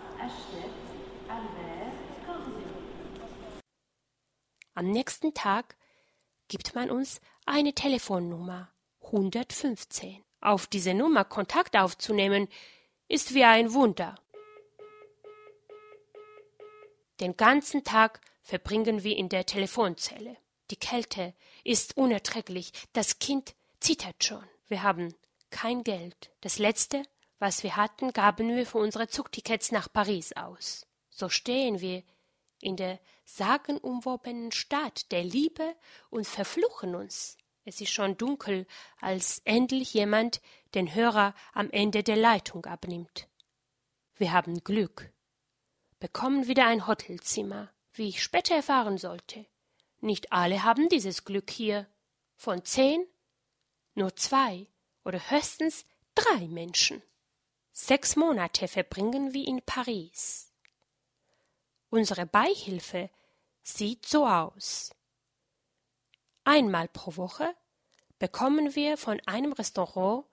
Am 4.73 4.89
nächsten 4.89 5.33
Tag 5.33 5.75
gibt 6.47 6.75
man 6.75 6.89
uns 6.89 7.21
eine 7.45 7.73
Telefonnummer 7.73 8.71
115. 9.01 10.23
Auf 10.39 10.67
diese 10.67 10.93
Nummer 10.93 11.23
Kontakt 11.23 11.75
aufzunehmen, 11.77 12.47
ist 13.07 13.33
wie 13.33 13.43
ein 13.43 13.73
Wunder. 13.73 14.15
Den 17.19 17.37
ganzen 17.37 17.83
Tag 17.83 18.21
verbringen 18.41 19.03
wir 19.03 19.15
in 19.17 19.29
der 19.29 19.45
Telefonzelle. 19.45 20.37
Die 20.71 20.77
Kälte 20.77 21.35
ist 21.63 21.97
unerträglich, 21.97 22.71
das 22.93 23.19
Kind 23.19 23.53
zittert 23.79 24.23
schon. 24.23 24.43
Wir 24.67 24.83
haben 24.83 25.13
kein 25.51 25.83
Geld. 25.83 26.31
Das 26.39 26.57
letzte, 26.57 27.03
was 27.41 27.63
wir 27.63 27.75
hatten, 27.75 28.13
gaben 28.13 28.55
wir 28.55 28.67
für 28.67 28.77
unsere 28.77 29.07
Zugtickets 29.07 29.71
nach 29.71 29.91
Paris 29.91 30.31
aus. 30.33 30.86
So 31.10 31.27
stehen 31.27 31.81
wir 31.81 32.03
in 32.62 32.77
der 32.77 33.00
sagenumwobenen 33.25 34.51
Stadt 34.51 35.12
der 35.12 35.24
Liebe 35.24 35.75
und 36.12 36.27
verfluchen 36.27 36.93
uns. 36.93 37.38
Es 37.65 37.81
ist 37.81 37.91
schon 37.91 38.15
dunkel, 38.15 38.67
als 39.00 39.41
endlich 39.43 39.91
jemand 39.95 40.39
den 40.75 40.93
Hörer 40.93 41.33
am 41.53 41.71
Ende 41.71 42.03
der 42.03 42.15
Leitung 42.15 42.67
abnimmt. 42.67 43.27
Wir 44.17 44.33
haben 44.33 44.63
Glück. 44.63 45.12
Bekommen 46.00 46.48
wieder 46.48 46.67
ein 46.67 46.86
Hotelzimmer, 46.86 47.71
wie 47.93 48.10
ich 48.10 48.21
später 48.21 48.53
erfahren 48.53 49.00
sollte. 49.00 49.48
Nicht 50.00 50.31
alle 50.31 50.63
haben 50.63 50.89
dieses 50.89 51.25
Glück 51.25 51.50
hier. 51.50 51.88
Von 52.36 52.63
zehn 52.65 53.03
nur 53.95 54.15
zwei 54.15 54.67
oder 55.03 55.31
höchstens 55.31 55.86
drei 56.13 56.48
Menschen. 56.48 57.01
Sechs 57.73 58.15
Monate 58.15 58.67
verbringen 58.67 59.34
wir 59.34 59.47
in 59.47 59.62
Paris. 59.62 60.51
Unsere 61.89 62.25
Beihilfe 62.25 63.10
sieht 63.63 64.05
so 64.05 64.25
aus. 64.27 64.91
Einmal 66.43 66.88
pro 66.88 67.15
Woche 67.15 67.55
bekommen 68.19 68.75
wir 68.75 68.97
von 68.97 69.21
einem 69.25 69.53
Restaurant, 69.53 70.25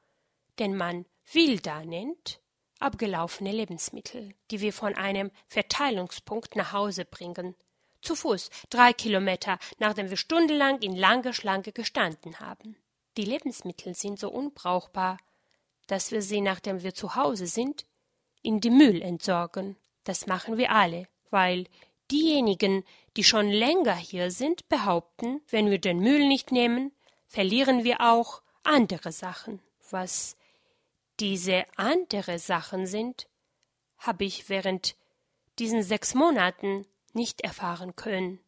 den 0.58 0.76
man 0.76 1.04
Wilda 1.32 1.84
nennt, 1.84 2.40
abgelaufene 2.80 3.52
Lebensmittel, 3.52 4.34
die 4.50 4.60
wir 4.60 4.72
von 4.72 4.94
einem 4.94 5.30
Verteilungspunkt 5.46 6.56
nach 6.56 6.72
Hause 6.72 7.04
bringen. 7.04 7.54
Zu 8.02 8.14
Fuß, 8.14 8.50
drei 8.70 8.92
Kilometer, 8.92 9.58
nachdem 9.78 10.10
wir 10.10 10.16
stundenlang 10.16 10.80
in 10.80 10.96
langer 10.96 11.32
Schlange 11.32 11.72
gestanden 11.72 12.40
haben. 12.40 12.76
Die 13.16 13.24
Lebensmittel 13.24 13.94
sind 13.94 14.18
so 14.18 14.30
unbrauchbar, 14.30 15.18
dass 15.88 16.12
wir 16.12 16.22
sie, 16.22 16.40
nachdem 16.40 16.82
wir 16.84 16.94
zu 16.94 17.16
Hause 17.16 17.48
sind, 17.48 17.84
in 18.42 18.60
die 18.60 18.70
Müll 18.70 19.02
entsorgen. 19.02 19.76
Das 20.04 20.26
machen 20.26 20.56
wir 20.56 20.70
alle, 20.70 21.08
weil 21.30 21.66
diejenigen, 22.10 22.84
die 23.16 23.24
schon 23.24 23.48
länger 23.48 23.96
hier 23.96 24.30
sind, 24.30 24.68
behaupten, 24.68 25.40
wenn 25.48 25.70
wir 25.70 25.80
den 25.80 25.98
Müll 25.98 26.28
nicht 26.28 26.52
nehmen, 26.52 26.92
verlieren 27.26 27.84
wir 27.84 28.00
auch 28.00 28.42
andere 28.62 29.12
Sachen. 29.12 29.60
Was 29.90 30.36
diese 31.20 31.64
andere 31.76 32.38
Sachen 32.38 32.86
sind, 32.86 33.26
habe 33.98 34.24
ich 34.24 34.48
während 34.48 34.96
diesen 35.58 35.82
sechs 35.82 36.14
Monaten 36.14 36.86
nicht 37.12 37.40
erfahren 37.40 37.96
können. 37.96 38.38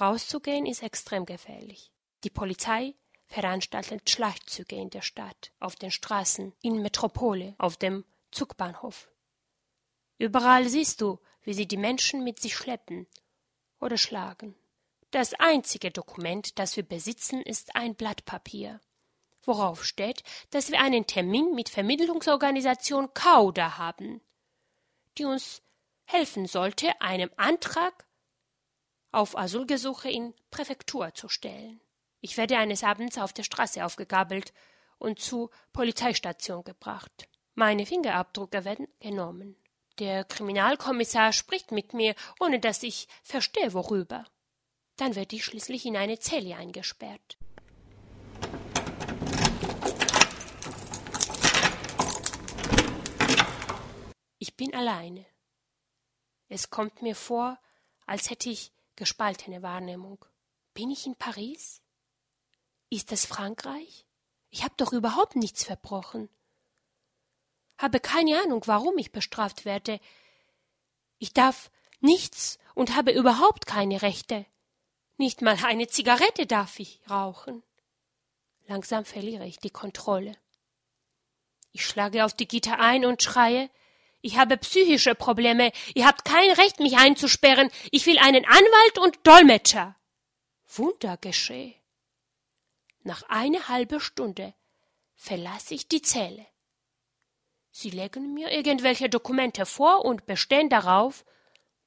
Rauszugehen 0.00 0.66
ist 0.66 0.82
extrem 0.82 1.26
gefährlich. 1.26 1.92
Die 2.24 2.30
Polizei 2.30 2.94
veranstaltet 3.26 4.08
Schlachtzüge 4.10 4.76
in 4.76 4.90
der 4.90 5.02
Stadt, 5.02 5.52
auf 5.60 5.76
den 5.76 5.90
Straßen, 5.90 6.52
in 6.62 6.82
Metropole, 6.82 7.54
auf 7.58 7.76
dem 7.76 8.04
Zugbahnhof. 8.30 9.08
Überall 10.18 10.68
siehst 10.68 11.00
du, 11.00 11.18
wie 11.42 11.54
sie 11.54 11.66
die 11.66 11.76
Menschen 11.76 12.24
mit 12.24 12.40
sich 12.40 12.56
schleppen 12.56 13.06
oder 13.80 13.96
schlagen. 13.96 14.54
Das 15.10 15.34
einzige 15.34 15.90
Dokument, 15.90 16.58
das 16.58 16.76
wir 16.76 16.82
besitzen, 16.82 17.42
ist 17.42 17.74
ein 17.74 17.94
Blatt 17.94 18.24
Papier, 18.24 18.80
worauf 19.42 19.84
steht, 19.84 20.22
dass 20.50 20.70
wir 20.70 20.80
einen 20.80 21.06
Termin 21.06 21.54
mit 21.54 21.68
Vermittlungsorganisation 21.68 23.12
Kauda 23.14 23.78
haben, 23.78 24.20
die 25.18 25.24
uns 25.24 25.62
helfen 26.04 26.46
sollte, 26.46 27.00
einen 27.00 27.36
Antrag 27.38 28.06
auf 29.12 29.36
Asylgesuche 29.36 30.10
in 30.10 30.34
Präfektur 30.50 31.14
zu 31.14 31.28
stellen. 31.28 31.80
Ich 32.20 32.36
werde 32.36 32.58
eines 32.58 32.84
Abends 32.84 33.18
auf 33.18 33.32
der 33.32 33.44
Straße 33.44 33.84
aufgegabelt 33.84 34.52
und 34.98 35.18
zur 35.18 35.50
Polizeistation 35.72 36.62
gebracht. 36.64 37.28
Meine 37.54 37.86
Fingerabdrücke 37.86 38.64
werden 38.64 38.88
genommen. 39.00 39.56
Der 39.98 40.24
Kriminalkommissar 40.24 41.32
spricht 41.32 41.72
mit 41.72 41.92
mir, 41.92 42.14
ohne 42.38 42.60
dass 42.60 42.82
ich 42.82 43.08
verstehe, 43.22 43.72
worüber. 43.72 44.24
Dann 44.96 45.14
werde 45.14 45.36
ich 45.36 45.44
schließlich 45.44 45.86
in 45.86 45.96
eine 45.96 46.18
Zelle 46.18 46.56
eingesperrt. 46.56 47.38
Ich 54.38 54.56
bin 54.56 54.74
alleine. 54.74 55.26
Es 56.48 56.70
kommt 56.70 57.02
mir 57.02 57.14
vor, 57.14 57.58
als 58.06 58.30
hätte 58.30 58.50
ich 58.50 58.72
gespaltene 59.00 59.62
Wahrnehmung. 59.62 60.22
Bin 60.74 60.90
ich 60.90 61.06
in 61.06 61.16
Paris? 61.16 61.80
Ist 62.90 63.12
es 63.12 63.24
Frankreich? 63.24 64.04
Ich 64.50 64.62
habe 64.62 64.74
doch 64.76 64.92
überhaupt 64.92 65.36
nichts 65.36 65.64
verbrochen. 65.64 66.28
Habe 67.78 67.98
keine 67.98 68.42
Ahnung, 68.42 68.62
warum 68.66 68.98
ich 68.98 69.10
bestraft 69.10 69.64
werde. 69.64 70.00
Ich 71.16 71.32
darf 71.32 71.70
nichts 72.00 72.58
und 72.74 72.94
habe 72.94 73.12
überhaupt 73.12 73.64
keine 73.64 74.02
Rechte. 74.02 74.44
Nicht 75.16 75.40
mal 75.40 75.56
eine 75.64 75.88
Zigarette 75.88 76.46
darf 76.46 76.78
ich 76.78 77.00
rauchen. 77.08 77.62
Langsam 78.66 79.06
verliere 79.06 79.46
ich 79.46 79.58
die 79.58 79.70
Kontrolle. 79.70 80.36
Ich 81.72 81.86
schlage 81.86 82.26
auf 82.26 82.34
die 82.34 82.46
Gitter 82.46 82.78
ein 82.78 83.06
und 83.06 83.22
schreie 83.22 83.70
Ich 84.22 84.36
habe 84.36 84.56
psychische 84.58 85.14
Probleme. 85.14 85.72
Ihr 85.94 86.06
habt 86.06 86.24
kein 86.24 86.50
Recht, 86.52 86.80
mich 86.80 86.96
einzusperren. 86.98 87.70
Ich 87.90 88.06
will 88.06 88.18
einen 88.18 88.44
Anwalt 88.44 88.98
und 88.98 89.26
Dolmetscher. 89.26 89.96
Wunder 90.66 91.16
geschehe. 91.16 91.74
Nach 93.02 93.22
einer 93.28 93.68
halben 93.68 94.00
Stunde 94.00 94.54
verlasse 95.14 95.74
ich 95.74 95.88
die 95.88 96.02
Zelle. 96.02 96.46
Sie 97.70 97.90
legen 97.90 98.34
mir 98.34 98.50
irgendwelche 98.50 99.08
Dokumente 99.08 99.64
vor 99.64 100.04
und 100.04 100.26
bestehen 100.26 100.68
darauf, 100.68 101.24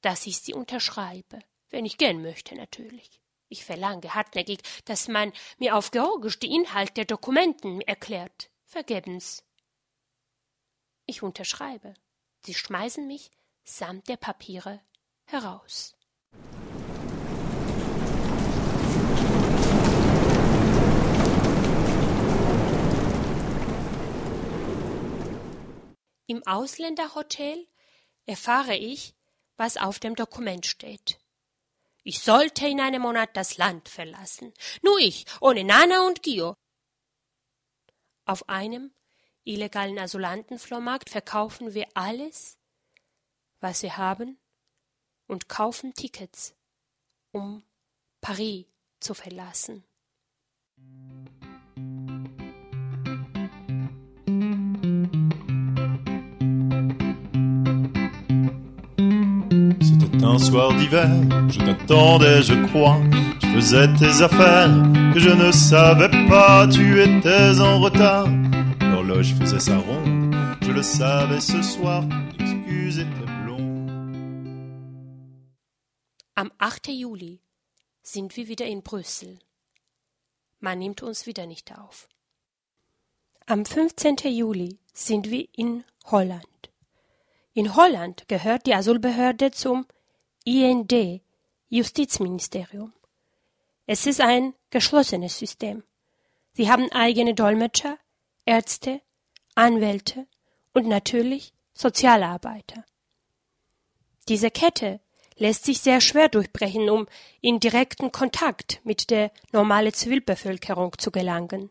dass 0.00 0.26
ich 0.26 0.38
sie 0.38 0.54
unterschreibe, 0.54 1.40
wenn 1.70 1.84
ich 1.84 1.98
gehen 1.98 2.22
möchte 2.22 2.54
natürlich. 2.56 3.20
Ich 3.48 3.64
verlange 3.64 4.14
hartnäckig, 4.14 4.60
dass 4.86 5.08
man 5.08 5.32
mir 5.58 5.76
auf 5.76 5.90
Georgisch 5.90 6.38
die 6.38 6.52
Inhalt 6.52 6.96
der 6.96 7.04
Dokumenten 7.04 7.80
erklärt. 7.82 8.50
Vergebens. 8.64 9.44
Ich 11.06 11.22
unterschreibe. 11.22 11.94
Sie 12.44 12.54
schmeißen 12.54 13.06
mich 13.06 13.30
samt 13.64 14.08
der 14.08 14.18
Papiere 14.18 14.82
heraus. 15.24 15.96
Im 26.26 26.46
Ausländerhotel 26.46 27.66
erfahre 28.26 28.76
ich, 28.76 29.14
was 29.56 29.78
auf 29.78 29.98
dem 29.98 30.14
Dokument 30.14 30.66
steht. 30.66 31.18
Ich 32.02 32.20
sollte 32.20 32.66
in 32.66 32.80
einem 32.80 33.02
Monat 33.02 33.34
das 33.34 33.56
Land 33.56 33.88
verlassen. 33.88 34.52
Nur 34.82 34.98
ich, 34.98 35.24
ohne 35.40 35.64
Nana 35.64 36.06
und 36.06 36.22
Gio. 36.22 36.54
Auf 38.26 38.46
einem 38.50 38.92
illegalen 39.44 39.98
Asylantenflohmarkt 39.98 41.10
verkaufen 41.10 41.74
wir 41.74 41.86
alles, 41.94 42.56
was 43.60 43.82
wir 43.82 43.96
haben, 43.96 44.38
und 45.26 45.48
kaufen 45.48 45.94
Tickets, 45.94 46.54
um 47.32 47.62
Paris 48.20 48.66
zu 49.00 49.14
verlassen. 49.14 49.84
C'était 59.80 60.24
un 60.24 60.38
soir 60.38 60.74
d'hiver, 60.74 61.08
je 61.48 61.58
t'attendais, 61.58 62.42
je 62.42 62.54
crois. 62.66 63.00
Tu 63.40 63.46
faisais 63.54 63.88
tes 63.94 64.22
affaires 64.22 64.74
que 65.12 65.20
je 65.20 65.30
ne 65.30 65.52
savais 65.52 66.10
pas, 66.28 66.66
tu 66.68 67.00
étais 67.00 67.60
en 67.60 67.80
retard. 67.80 68.28
L'horloge 69.14 69.34
faisait 69.34 69.60
sa 69.60 69.78
ronde. 69.78 70.34
Je 70.60 70.72
le 70.72 70.82
savais 70.82 71.40
ce 71.40 71.62
soir. 71.62 72.02
L'excuse 72.36 72.98
était 72.98 73.44
blonde. 73.44 73.88
Am 76.34 76.50
8. 76.58 76.88
Juli 76.88 77.40
sind 78.02 78.36
wir 78.36 78.48
wieder 78.48 78.66
in 78.66 78.82
Brüssel. 78.82 79.38
Man 80.58 80.80
nimmt 80.80 81.04
uns 81.04 81.26
wieder 81.26 81.46
nicht 81.46 81.78
auf. 81.78 82.08
Am 83.46 83.64
15. 83.64 84.16
Juli 84.24 84.80
sind 84.92 85.30
wir 85.30 85.46
in 85.52 85.84
Holland. 86.06 86.72
In 87.52 87.76
Holland 87.76 88.26
gehört 88.26 88.66
die 88.66 88.74
Asylbehörde 88.74 89.52
zum 89.52 89.86
IND, 90.44 90.92
Justizministerium. 91.68 92.92
Es 93.86 94.06
ist 94.06 94.20
ein 94.20 94.54
geschlossenes 94.70 95.38
System. 95.38 95.84
Sie 96.54 96.68
haben 96.68 96.90
eigene 96.90 97.34
Dolmetscher, 97.34 97.96
Ärzte, 98.46 99.00
Anwälte 99.54 100.26
und 100.72 100.86
natürlich 100.86 101.52
Sozialarbeiter. 101.72 102.84
Diese 104.28 104.50
Kette 104.50 105.00
lässt 105.36 105.64
sich 105.64 105.80
sehr 105.80 106.00
schwer 106.00 106.28
durchbrechen, 106.28 106.88
um 106.90 107.06
in 107.40 107.60
direkten 107.60 108.12
Kontakt 108.12 108.80
mit 108.84 109.10
der 109.10 109.30
normalen 109.52 109.92
Zivilbevölkerung 109.92 110.96
zu 110.98 111.10
gelangen. 111.10 111.70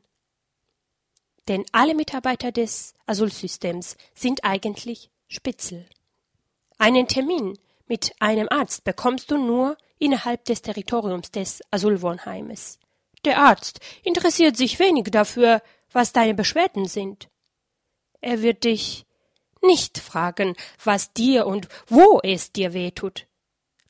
Denn 1.47 1.65
alle 1.71 1.95
Mitarbeiter 1.95 2.51
des 2.51 2.93
Asylsystems 3.05 3.97
sind 4.13 4.43
eigentlich 4.43 5.09
Spitzel. 5.27 5.86
Einen 6.77 7.07
Termin 7.07 7.57
mit 7.88 8.13
einem 8.19 8.47
Arzt 8.49 8.83
bekommst 8.83 9.31
du 9.31 9.38
nur 9.38 9.77
innerhalb 9.99 10.45
des 10.45 10.62
Territoriums 10.62 11.31
des 11.31 11.62
Asylwohnheimes. 11.71 12.79
Der 13.25 13.39
Arzt 13.39 13.79
interessiert 14.03 14.57
sich 14.57 14.79
wenig 14.79 15.05
dafür, 15.05 15.62
was 15.93 16.12
deine 16.12 16.34
Beschwerden 16.34 16.86
sind. 16.86 17.29
Er 18.21 18.41
wird 18.41 18.63
dich 18.65 19.06
nicht 19.62 19.97
fragen, 19.97 20.56
was 20.84 21.13
dir 21.13 21.47
und 21.47 21.67
wo 21.88 22.19
es 22.21 22.51
dir 22.51 22.73
weh 22.73 22.91
tut. 22.91 23.27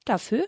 Dafür 0.05 0.47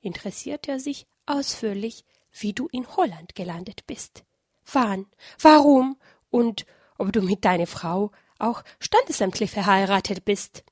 interessiert 0.00 0.68
er 0.68 0.80
sich 0.80 1.06
ausführlich, 1.26 2.04
wie 2.32 2.52
du 2.52 2.68
in 2.72 2.96
Holland 2.96 3.34
gelandet 3.34 3.86
bist, 3.86 4.24
wann, 4.72 5.06
warum 5.38 5.96
und 6.30 6.66
ob 6.98 7.12
du 7.12 7.22
mit 7.22 7.44
deiner 7.44 7.66
Frau 7.66 8.10
auch 8.38 8.64
standesamtlich 8.80 9.50
verheiratet 9.50 10.24
bist. 10.24 10.64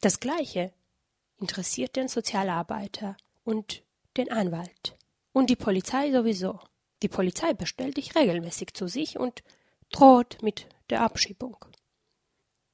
Das 0.00 0.20
Gleiche 0.20 0.72
interessiert 1.38 1.96
den 1.96 2.08
Sozialarbeiter 2.08 3.16
und 3.44 3.82
den 4.16 4.30
Anwalt 4.30 4.96
und 5.32 5.50
die 5.50 5.56
Polizei 5.56 6.12
sowieso. 6.12 6.60
Die 7.02 7.08
Polizei 7.08 7.52
bestellt 7.52 7.96
dich 7.96 8.14
regelmäßig 8.14 8.74
zu 8.74 8.86
sich 8.86 9.18
und 9.18 9.42
droht 9.92 10.38
mit 10.42 10.66
der 10.90 11.02
Abschiebung. 11.02 11.56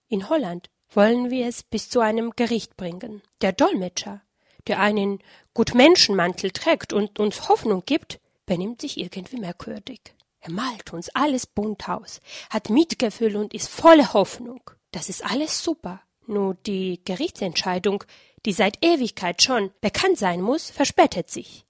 In 0.08 0.28
Holland 0.28 0.70
wollen 0.90 1.30
wir 1.30 1.46
es 1.46 1.62
bis 1.62 1.90
zu 1.90 2.00
einem 2.00 2.32
Gericht 2.34 2.76
bringen. 2.76 3.22
Der 3.42 3.52
Dolmetscher, 3.52 4.22
der 4.66 4.80
einen 4.80 5.20
Gutmenschenmantel 5.54 6.50
trägt 6.50 6.92
und 6.92 7.18
uns 7.18 7.48
Hoffnung 7.48 7.82
gibt, 7.84 8.20
benimmt 8.46 8.80
sich 8.80 8.98
irgendwie 8.98 9.38
merkwürdig. 9.38 10.00
Er 10.40 10.50
malt 10.50 10.92
uns 10.92 11.10
alles 11.10 11.46
bunt 11.46 11.88
aus, 11.88 12.20
hat 12.48 12.70
Mitgefühl 12.70 13.36
und 13.36 13.52
ist 13.52 13.68
voller 13.68 14.12
Hoffnung. 14.14 14.70
Das 14.92 15.08
ist 15.08 15.24
alles 15.24 15.62
super. 15.62 16.00
Nur 16.26 16.54
die 16.54 17.00
Gerichtsentscheidung, 17.04 18.04
die 18.46 18.52
seit 18.52 18.84
Ewigkeit 18.84 19.42
schon 19.42 19.72
bekannt 19.80 20.18
sein 20.18 20.40
muss, 20.40 20.70
verspätet 20.70 21.30
sich. 21.30 21.66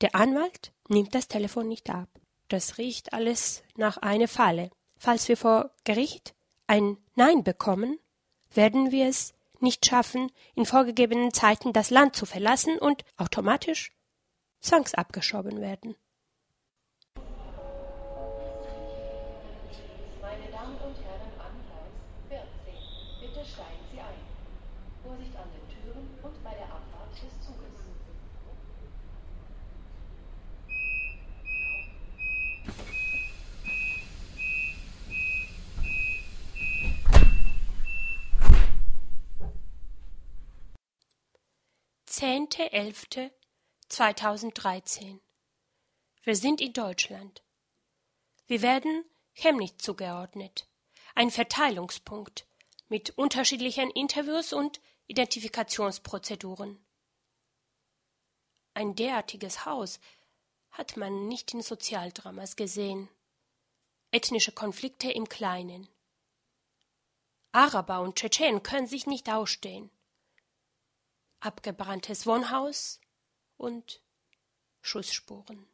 Der 0.00 0.14
Anwalt 0.14 0.72
nimmt 0.88 1.14
das 1.14 1.28
Telefon 1.28 1.68
nicht 1.68 1.90
ab. 1.90 2.08
Das 2.48 2.78
riecht 2.78 3.12
alles 3.12 3.62
nach 3.76 3.98
einer 3.98 4.28
Falle. 4.28 4.70
Falls 5.02 5.28
wir 5.28 5.38
vor 5.38 5.70
Gericht 5.84 6.34
ein 6.66 6.98
Nein 7.14 7.42
bekommen, 7.42 7.98
werden 8.52 8.90
wir 8.90 9.06
es 9.06 9.32
nicht 9.58 9.86
schaffen, 9.86 10.30
in 10.54 10.66
vorgegebenen 10.66 11.32
Zeiten 11.32 11.72
das 11.72 11.88
Land 11.88 12.14
zu 12.14 12.26
verlassen 12.26 12.78
und 12.78 13.06
automatisch 13.16 13.96
zwangsabgeschoben 14.60 15.62
werden. 15.62 15.96
10.11.2013. 42.20 45.20
Wir 46.22 46.36
sind 46.36 46.60
in 46.60 46.74
Deutschland. 46.74 47.42
Wir 48.46 48.60
werden 48.60 49.06
Chemnitz 49.32 49.82
zugeordnet. 49.82 50.68
Ein 51.14 51.30
Verteilungspunkt 51.30 52.46
mit 52.88 53.16
unterschiedlichen 53.16 53.90
Interviews 53.92 54.52
und 54.52 54.82
Identifikationsprozeduren. 55.06 56.84
Ein 58.74 58.94
derartiges 58.96 59.64
Haus 59.64 59.98
hat 60.72 60.98
man 60.98 61.26
nicht 61.26 61.54
in 61.54 61.62
Sozialdramas 61.62 62.56
gesehen. 62.56 63.08
Ethnische 64.10 64.52
Konflikte 64.52 65.10
im 65.10 65.26
Kleinen. 65.26 65.88
Araber 67.52 68.00
und 68.00 68.16
Tschetschenen 68.16 68.62
können 68.62 68.86
sich 68.86 69.06
nicht 69.06 69.30
ausstehen. 69.30 69.90
Abgebranntes 71.40 72.26
Wohnhaus 72.26 73.00
und 73.56 74.02
Schussspuren. 74.82 75.66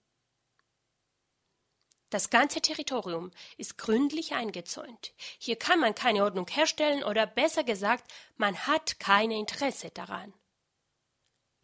Das 2.11 2.31
ganze 2.31 2.61
Territorium 2.61 3.33
ist 3.57 3.77
gründlich 3.77 4.33
eingezäunt. 4.33 5.13
Hier 5.39 5.57
kann 5.57 5.81
man 5.81 5.97
keine 5.97 6.23
Ordnung 6.23 6.47
herstellen 6.49 7.03
oder 7.03 7.27
besser 7.27 7.65
gesagt, 7.65 8.13
man 8.37 8.57
hat 8.69 9.01
kein 9.01 9.33
Interesse 9.33 9.91
daran. 9.91 10.33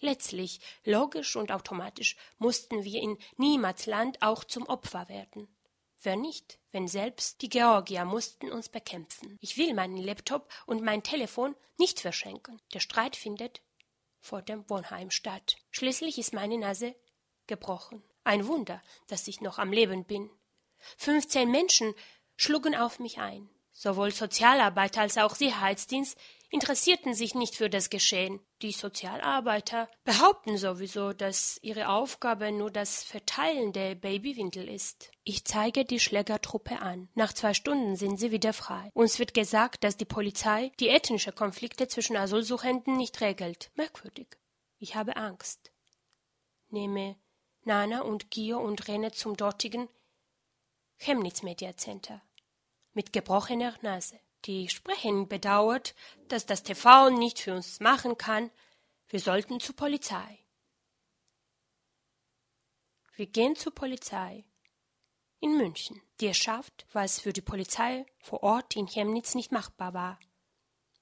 Letztlich, 0.00 0.60
logisch 0.84 1.36
und 1.36 1.52
automatisch, 1.52 2.16
mussten 2.38 2.82
wir 2.82 3.00
in 3.00 3.18
Niemandsland 3.36 4.20
auch 4.20 4.42
zum 4.42 4.66
Opfer 4.66 5.08
werden. 5.08 5.46
Wer 6.02 6.16
nicht, 6.16 6.58
wenn 6.72 6.88
selbst 6.88 7.40
die 7.40 7.48
Georgier 7.48 8.04
mussten 8.04 8.50
uns 8.50 8.68
bekämpfen. 8.68 9.38
Ich 9.40 9.56
will 9.56 9.74
meinen 9.74 9.98
Laptop 9.98 10.52
und 10.66 10.82
mein 10.82 11.04
Telefon 11.04 11.54
nicht 11.78 12.00
verschenken. 12.00 12.60
Der 12.74 12.80
Streit 12.80 13.14
findet 13.14 13.62
vor 14.22 14.40
dem 14.40 14.68
Wohnheim 14.70 15.10
statt. 15.10 15.56
Schließlich 15.70 16.16
ist 16.16 16.32
meine 16.32 16.56
Nase 16.56 16.94
gebrochen. 17.46 18.02
Ein 18.24 18.46
Wunder, 18.46 18.80
dass 19.08 19.28
ich 19.28 19.40
noch 19.42 19.58
am 19.58 19.72
Leben 19.72 20.04
bin. 20.04 20.30
Fünfzehn 20.96 21.50
Menschen 21.50 21.92
schlugen 22.36 22.74
auf 22.74 22.98
mich 23.00 23.18
ein. 23.18 23.50
Sowohl 23.72 24.12
Sozialarbeiter 24.12 25.00
als 25.02 25.18
auch 25.18 25.34
Sicherheitsdienst 25.34 26.16
interessierten 26.52 27.14
sich 27.14 27.34
nicht 27.34 27.56
für 27.56 27.70
das 27.70 27.90
Geschehen. 27.90 28.38
Die 28.60 28.72
Sozialarbeiter 28.72 29.88
behaupten 30.04 30.58
sowieso, 30.58 31.12
dass 31.12 31.58
ihre 31.62 31.88
Aufgabe 31.88 32.52
nur 32.52 32.70
das 32.70 33.02
Verteilen 33.02 33.72
der 33.72 33.94
Babywindel 33.94 34.68
ist. 34.68 35.10
Ich 35.24 35.44
zeige 35.44 35.84
die 35.84 35.98
Schlägertruppe 35.98 36.78
an. 36.80 37.08
Nach 37.14 37.32
zwei 37.32 37.54
Stunden 37.54 37.96
sind 37.96 38.18
sie 38.18 38.30
wieder 38.30 38.52
frei. 38.52 38.90
Uns 38.94 39.18
wird 39.18 39.34
gesagt, 39.34 39.82
dass 39.82 39.96
die 39.96 40.04
Polizei 40.04 40.70
die 40.78 40.90
ethnische 40.90 41.32
Konflikte 41.32 41.88
zwischen 41.88 42.16
Asylsuchenden 42.16 42.96
nicht 42.96 43.20
regelt. 43.22 43.70
Merkwürdig. 43.74 44.36
Ich 44.78 44.94
habe 44.94 45.16
Angst. 45.16 45.72
Nehme 46.68 47.16
Nana 47.64 48.02
und 48.02 48.30
Gio 48.30 48.58
und 48.58 48.88
renne 48.88 49.12
zum 49.12 49.36
dortigen 49.36 49.88
Chemnitz 50.98 51.42
Media 51.42 51.76
Center 51.76 52.22
mit 52.92 53.12
gebrochener 53.12 53.74
Nase. 53.80 54.20
Die 54.44 54.68
Sprecherin 54.68 55.28
bedauert, 55.28 55.94
dass 56.28 56.46
das 56.46 56.62
TV 56.62 57.10
nicht 57.10 57.38
für 57.38 57.54
uns 57.54 57.80
machen 57.80 58.18
kann. 58.18 58.50
Wir 59.08 59.20
sollten 59.20 59.60
zur 59.60 59.76
Polizei. 59.76 60.38
Wir 63.14 63.26
gehen 63.26 63.54
zur 63.54 63.74
Polizei 63.74 64.44
in 65.38 65.56
München, 65.56 66.00
die 66.20 66.28
es 66.28 66.38
schafft, 66.38 66.86
was 66.92 67.20
für 67.20 67.32
die 67.32 67.40
Polizei 67.40 68.06
vor 68.20 68.42
Ort 68.42 68.74
in 68.74 68.86
Chemnitz 68.86 69.34
nicht 69.34 69.52
machbar 69.52 69.92
war. 69.92 70.18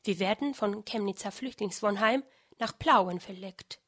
Wir 0.03 0.18
werden 0.18 0.55
von 0.55 0.85
Chemnitzer 0.85 1.31
Flüchtlingswohnheim 1.31 2.24
nach 2.59 2.79
Plauen 2.79 3.20
verlegt. 3.20 3.81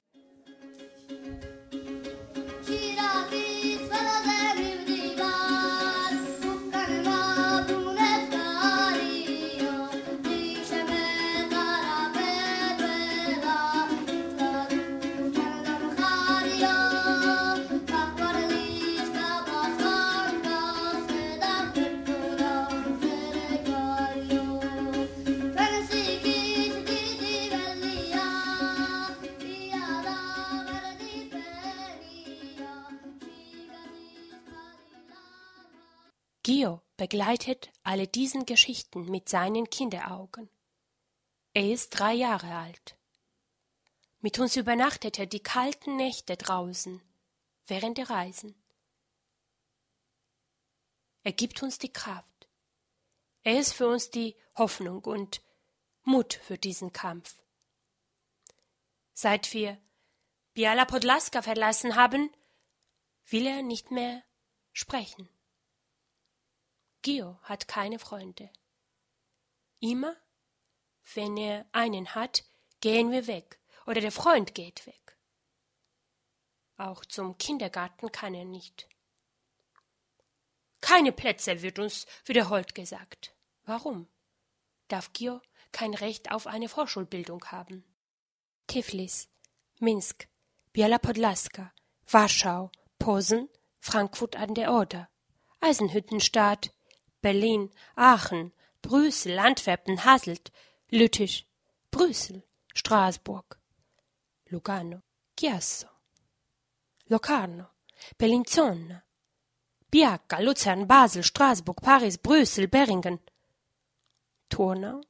Begleitet 37.03 37.73
alle 37.83 38.07
diesen 38.07 38.47
Geschichten 38.47 39.07
mit 39.07 39.29
seinen 39.29 39.69
Kinderaugen. 39.69 40.49
Er 41.53 41.69
ist 41.73 41.91
drei 41.99 42.13
Jahre 42.13 42.55
alt. 42.55 42.97
Mit 44.21 44.39
uns 44.39 44.55
übernachtet 44.55 45.19
er 45.19 45.27
die 45.27 45.43
kalten 45.43 45.97
Nächte 45.97 46.37
draußen 46.37 47.03
während 47.67 47.99
der 47.99 48.09
Reisen. 48.09 48.55
Er 51.25 51.33
gibt 51.33 51.61
uns 51.65 51.77
die 51.81 51.93
Kraft. 51.93 52.49
Er 53.43 53.59
ist 53.59 53.73
für 53.73 53.89
uns 53.89 54.11
die 54.11 54.37
Hoffnung 54.55 55.03
und 55.03 55.43
Mut 56.05 56.35
für 56.35 56.57
diesen 56.57 56.93
Kampf. 56.93 57.43
Seit 59.13 59.53
wir 59.53 59.77
Biala 60.55 60.85
Podlaska 60.85 61.43
verlassen 61.43 61.97
haben, 61.97 62.31
will 63.27 63.49
er 63.49 63.63
nicht 63.63 63.91
mehr 63.91 64.23
sprechen. 64.73 65.29
Gio 67.03 67.39
hat 67.43 67.69
keine 67.69 67.99
Freunde. 67.99 68.51
Immer, 69.81 70.17
wenn 71.15 71.37
er 71.37 71.67
einen 71.73 72.15
hat, 72.15 72.45
gehen 72.81 73.11
wir 73.11 73.27
weg 73.27 73.59
oder 73.87 74.01
der 74.01 74.13
Freund 74.13 74.55
geht 74.55 74.87
weg. 74.87 75.19
Auch 76.77 77.05
zum 77.05 77.37
Kindergarten 77.39 78.11
kann 78.13 78.35
er 78.35 78.45
nicht. 78.45 78.89
Keine 80.81 81.13
Plätze 81.13 81.63
wird 81.63 81.79
uns 81.79 82.07
wiederholt 82.25 82.75
gesagt. 82.75 83.35
Warum? 83.65 84.09
Darf 84.89 85.13
Gio 85.13 85.41
kein 85.71 85.95
Recht 85.95 86.31
auf 86.31 86.47
eine 86.47 86.69
Vorschulbildung 86.69 87.45
haben? 87.47 87.85
Tiflis, 88.67 89.29
Minsk, 89.79 90.29
Biela 90.73 90.99
Podlaska, 90.99 91.73
Warschau, 92.09 92.71
Posen, 92.99 93.49
Frankfurt 93.81 94.37
an 94.37 94.55
der 94.55 94.73
Oder, 94.73 95.09
Eisenhüttenstadt, 95.61 96.73
Berlin, 97.23 97.71
Aachen, 97.97 98.53
Brüssel, 98.83 99.39
Antwerpen, 99.39 100.05
Hasselt, 100.05 100.53
Lüttich, 100.91 101.47
Brüssel, 101.91 102.43
Straßburg, 102.75 103.59
Lugano, 104.51 105.03
Chiasso, 105.37 105.89
Locarno, 107.09 107.67
Bellinzona, 108.19 109.03
Biacca, 109.91 110.41
Luzern, 110.41 110.87
Basel, 110.87 111.23
Straßburg, 111.23 111.81
Paris, 111.81 112.19
Brüssel, 112.19 112.67
Beringen, 112.67 113.21
Turnau, 114.49 115.01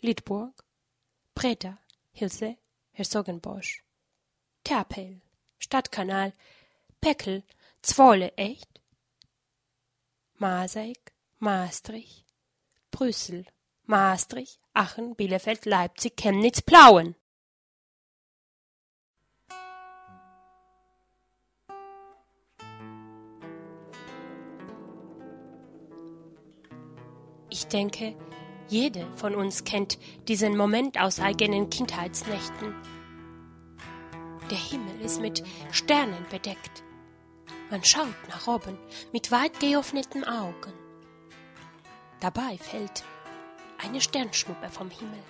Lidburg, 0.00 0.64
Breda, 1.34 1.78
Hilse, 2.12 2.56
Herzogenbosch, 2.92 3.82
Terpel, 4.64 5.20
Stadtkanal, 5.58 6.32
Peckel, 7.00 7.42
Zwolle, 7.82 8.32
echt? 8.36 8.80
Maaseik, 10.34 11.09
Maastricht, 11.42 12.26
Brüssel, 12.90 13.46
Maastricht, 13.86 14.60
Aachen, 14.74 15.16
Bielefeld, 15.16 15.64
Leipzig, 15.64 16.14
Chemnitz, 16.14 16.60
Plauen. 16.60 17.16
Ich 27.48 27.66
denke, 27.68 28.14
jede 28.68 29.10
von 29.16 29.34
uns 29.34 29.64
kennt 29.64 29.98
diesen 30.28 30.58
Moment 30.58 31.00
aus 31.00 31.20
eigenen 31.20 31.70
Kindheitsnächten. 31.70 32.74
Der 34.50 34.58
Himmel 34.58 35.00
ist 35.00 35.22
mit 35.22 35.42
Sternen 35.72 36.26
bedeckt. 36.30 36.84
Man 37.70 37.82
schaut 37.82 38.28
nach 38.28 38.46
oben 38.46 38.76
mit 39.10 39.30
weit 39.30 39.58
geöffneten 39.58 40.24
Augen. 40.24 40.79
Dabei 42.20 42.58
fällt 42.58 43.04
eine 43.78 44.00
Sternschnuppe 44.00 44.68
vom 44.68 44.90
Himmel. 44.90 45.22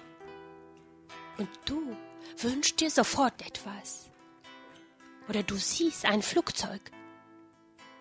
Und 1.38 1.48
du 1.64 1.96
wünschst 2.38 2.80
dir 2.80 2.90
sofort 2.90 3.40
etwas. 3.46 4.10
Oder 5.28 5.42
du 5.42 5.56
siehst 5.56 6.04
ein 6.04 6.22
Flugzeug, 6.22 6.90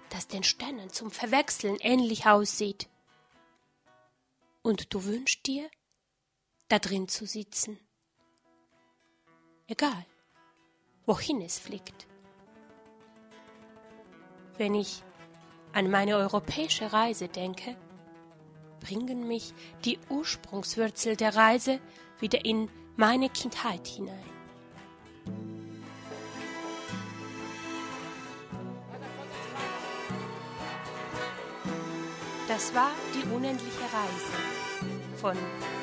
das 0.09 0.27
den 0.27 0.43
Sternen 0.43 0.89
zum 0.89 1.11
Verwechseln 1.11 1.77
ähnlich 1.79 2.25
aussieht 2.25 2.89
und 4.63 4.93
du 4.93 5.03
wünschst 5.03 5.45
dir, 5.45 5.69
da 6.67 6.79
drin 6.79 7.07
zu 7.07 7.25
sitzen. 7.25 7.79
Egal, 9.67 10.05
wohin 11.05 11.41
es 11.41 11.59
fliegt. 11.59 12.07
Wenn 14.57 14.75
ich 14.75 15.03
an 15.73 15.89
meine 15.89 16.17
europäische 16.17 16.91
Reise 16.91 17.27
denke, 17.27 17.77
bringen 18.79 19.27
mich 19.27 19.53
die 19.85 19.99
Ursprungswürzel 20.09 21.15
der 21.15 21.35
Reise 21.35 21.79
wieder 22.19 22.43
in 22.45 22.69
meine 22.95 23.29
Kindheit 23.29 23.87
hinein. 23.87 24.29
Das 32.47 32.73
war 32.73 32.91
die 33.13 33.27
unendliche 33.33 33.83
Reise 33.83 34.33
von 35.17 35.37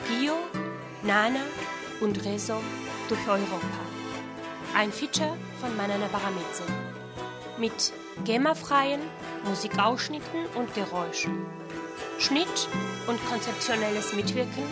Gio, 0.08 0.34
Nana 1.04 1.40
und 2.00 2.24
Rezo 2.24 2.60
durch 3.08 3.28
Europa. 3.28 3.80
Ein 4.74 4.92
Feature 4.92 5.36
von 5.60 5.76
Manana 5.76 6.08
Baramidze. 6.08 6.64
Mit 7.56 7.92
GEMA-freien 8.24 9.00
Musikausschnitten 9.44 10.46
und 10.56 10.74
Geräuschen. 10.74 11.46
Schnitt 12.18 12.68
und 13.06 13.24
konzeptionelles 13.26 14.14
Mitwirken 14.14 14.64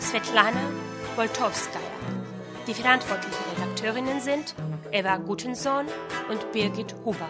Svetlana 0.00 0.70
Woltowskaja. 1.16 1.80
Die 2.66 2.74
verantwortlichen 2.74 3.44
Redakteurinnen 3.56 4.20
sind 4.20 4.54
Eva 4.92 5.16
Gutensohn 5.16 5.86
und 6.30 6.52
Birgit 6.52 6.94
Huber. 7.04 7.28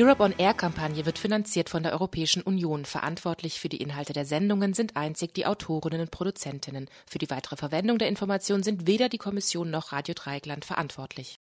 Die 0.00 0.06
Europe 0.06 0.22
on 0.22 0.34
Air 0.38 0.54
Kampagne 0.54 1.04
wird 1.04 1.18
finanziert 1.18 1.68
von 1.68 1.82
der 1.82 1.92
Europäischen 1.92 2.40
Union. 2.40 2.86
Verantwortlich 2.86 3.60
für 3.60 3.68
die 3.68 3.82
Inhalte 3.82 4.14
der 4.14 4.24
Sendungen 4.24 4.72
sind 4.72 4.96
einzig 4.96 5.34
die 5.34 5.44
Autorinnen 5.44 6.00
und 6.00 6.10
Produzentinnen. 6.10 6.88
Für 7.04 7.18
die 7.18 7.28
weitere 7.28 7.56
Verwendung 7.56 7.98
der 7.98 8.08
Informationen 8.08 8.62
sind 8.62 8.86
weder 8.86 9.10
die 9.10 9.18
Kommission 9.18 9.70
noch 9.70 9.92
Radio 9.92 10.14
Dreieckland 10.14 10.64
verantwortlich. 10.64 11.38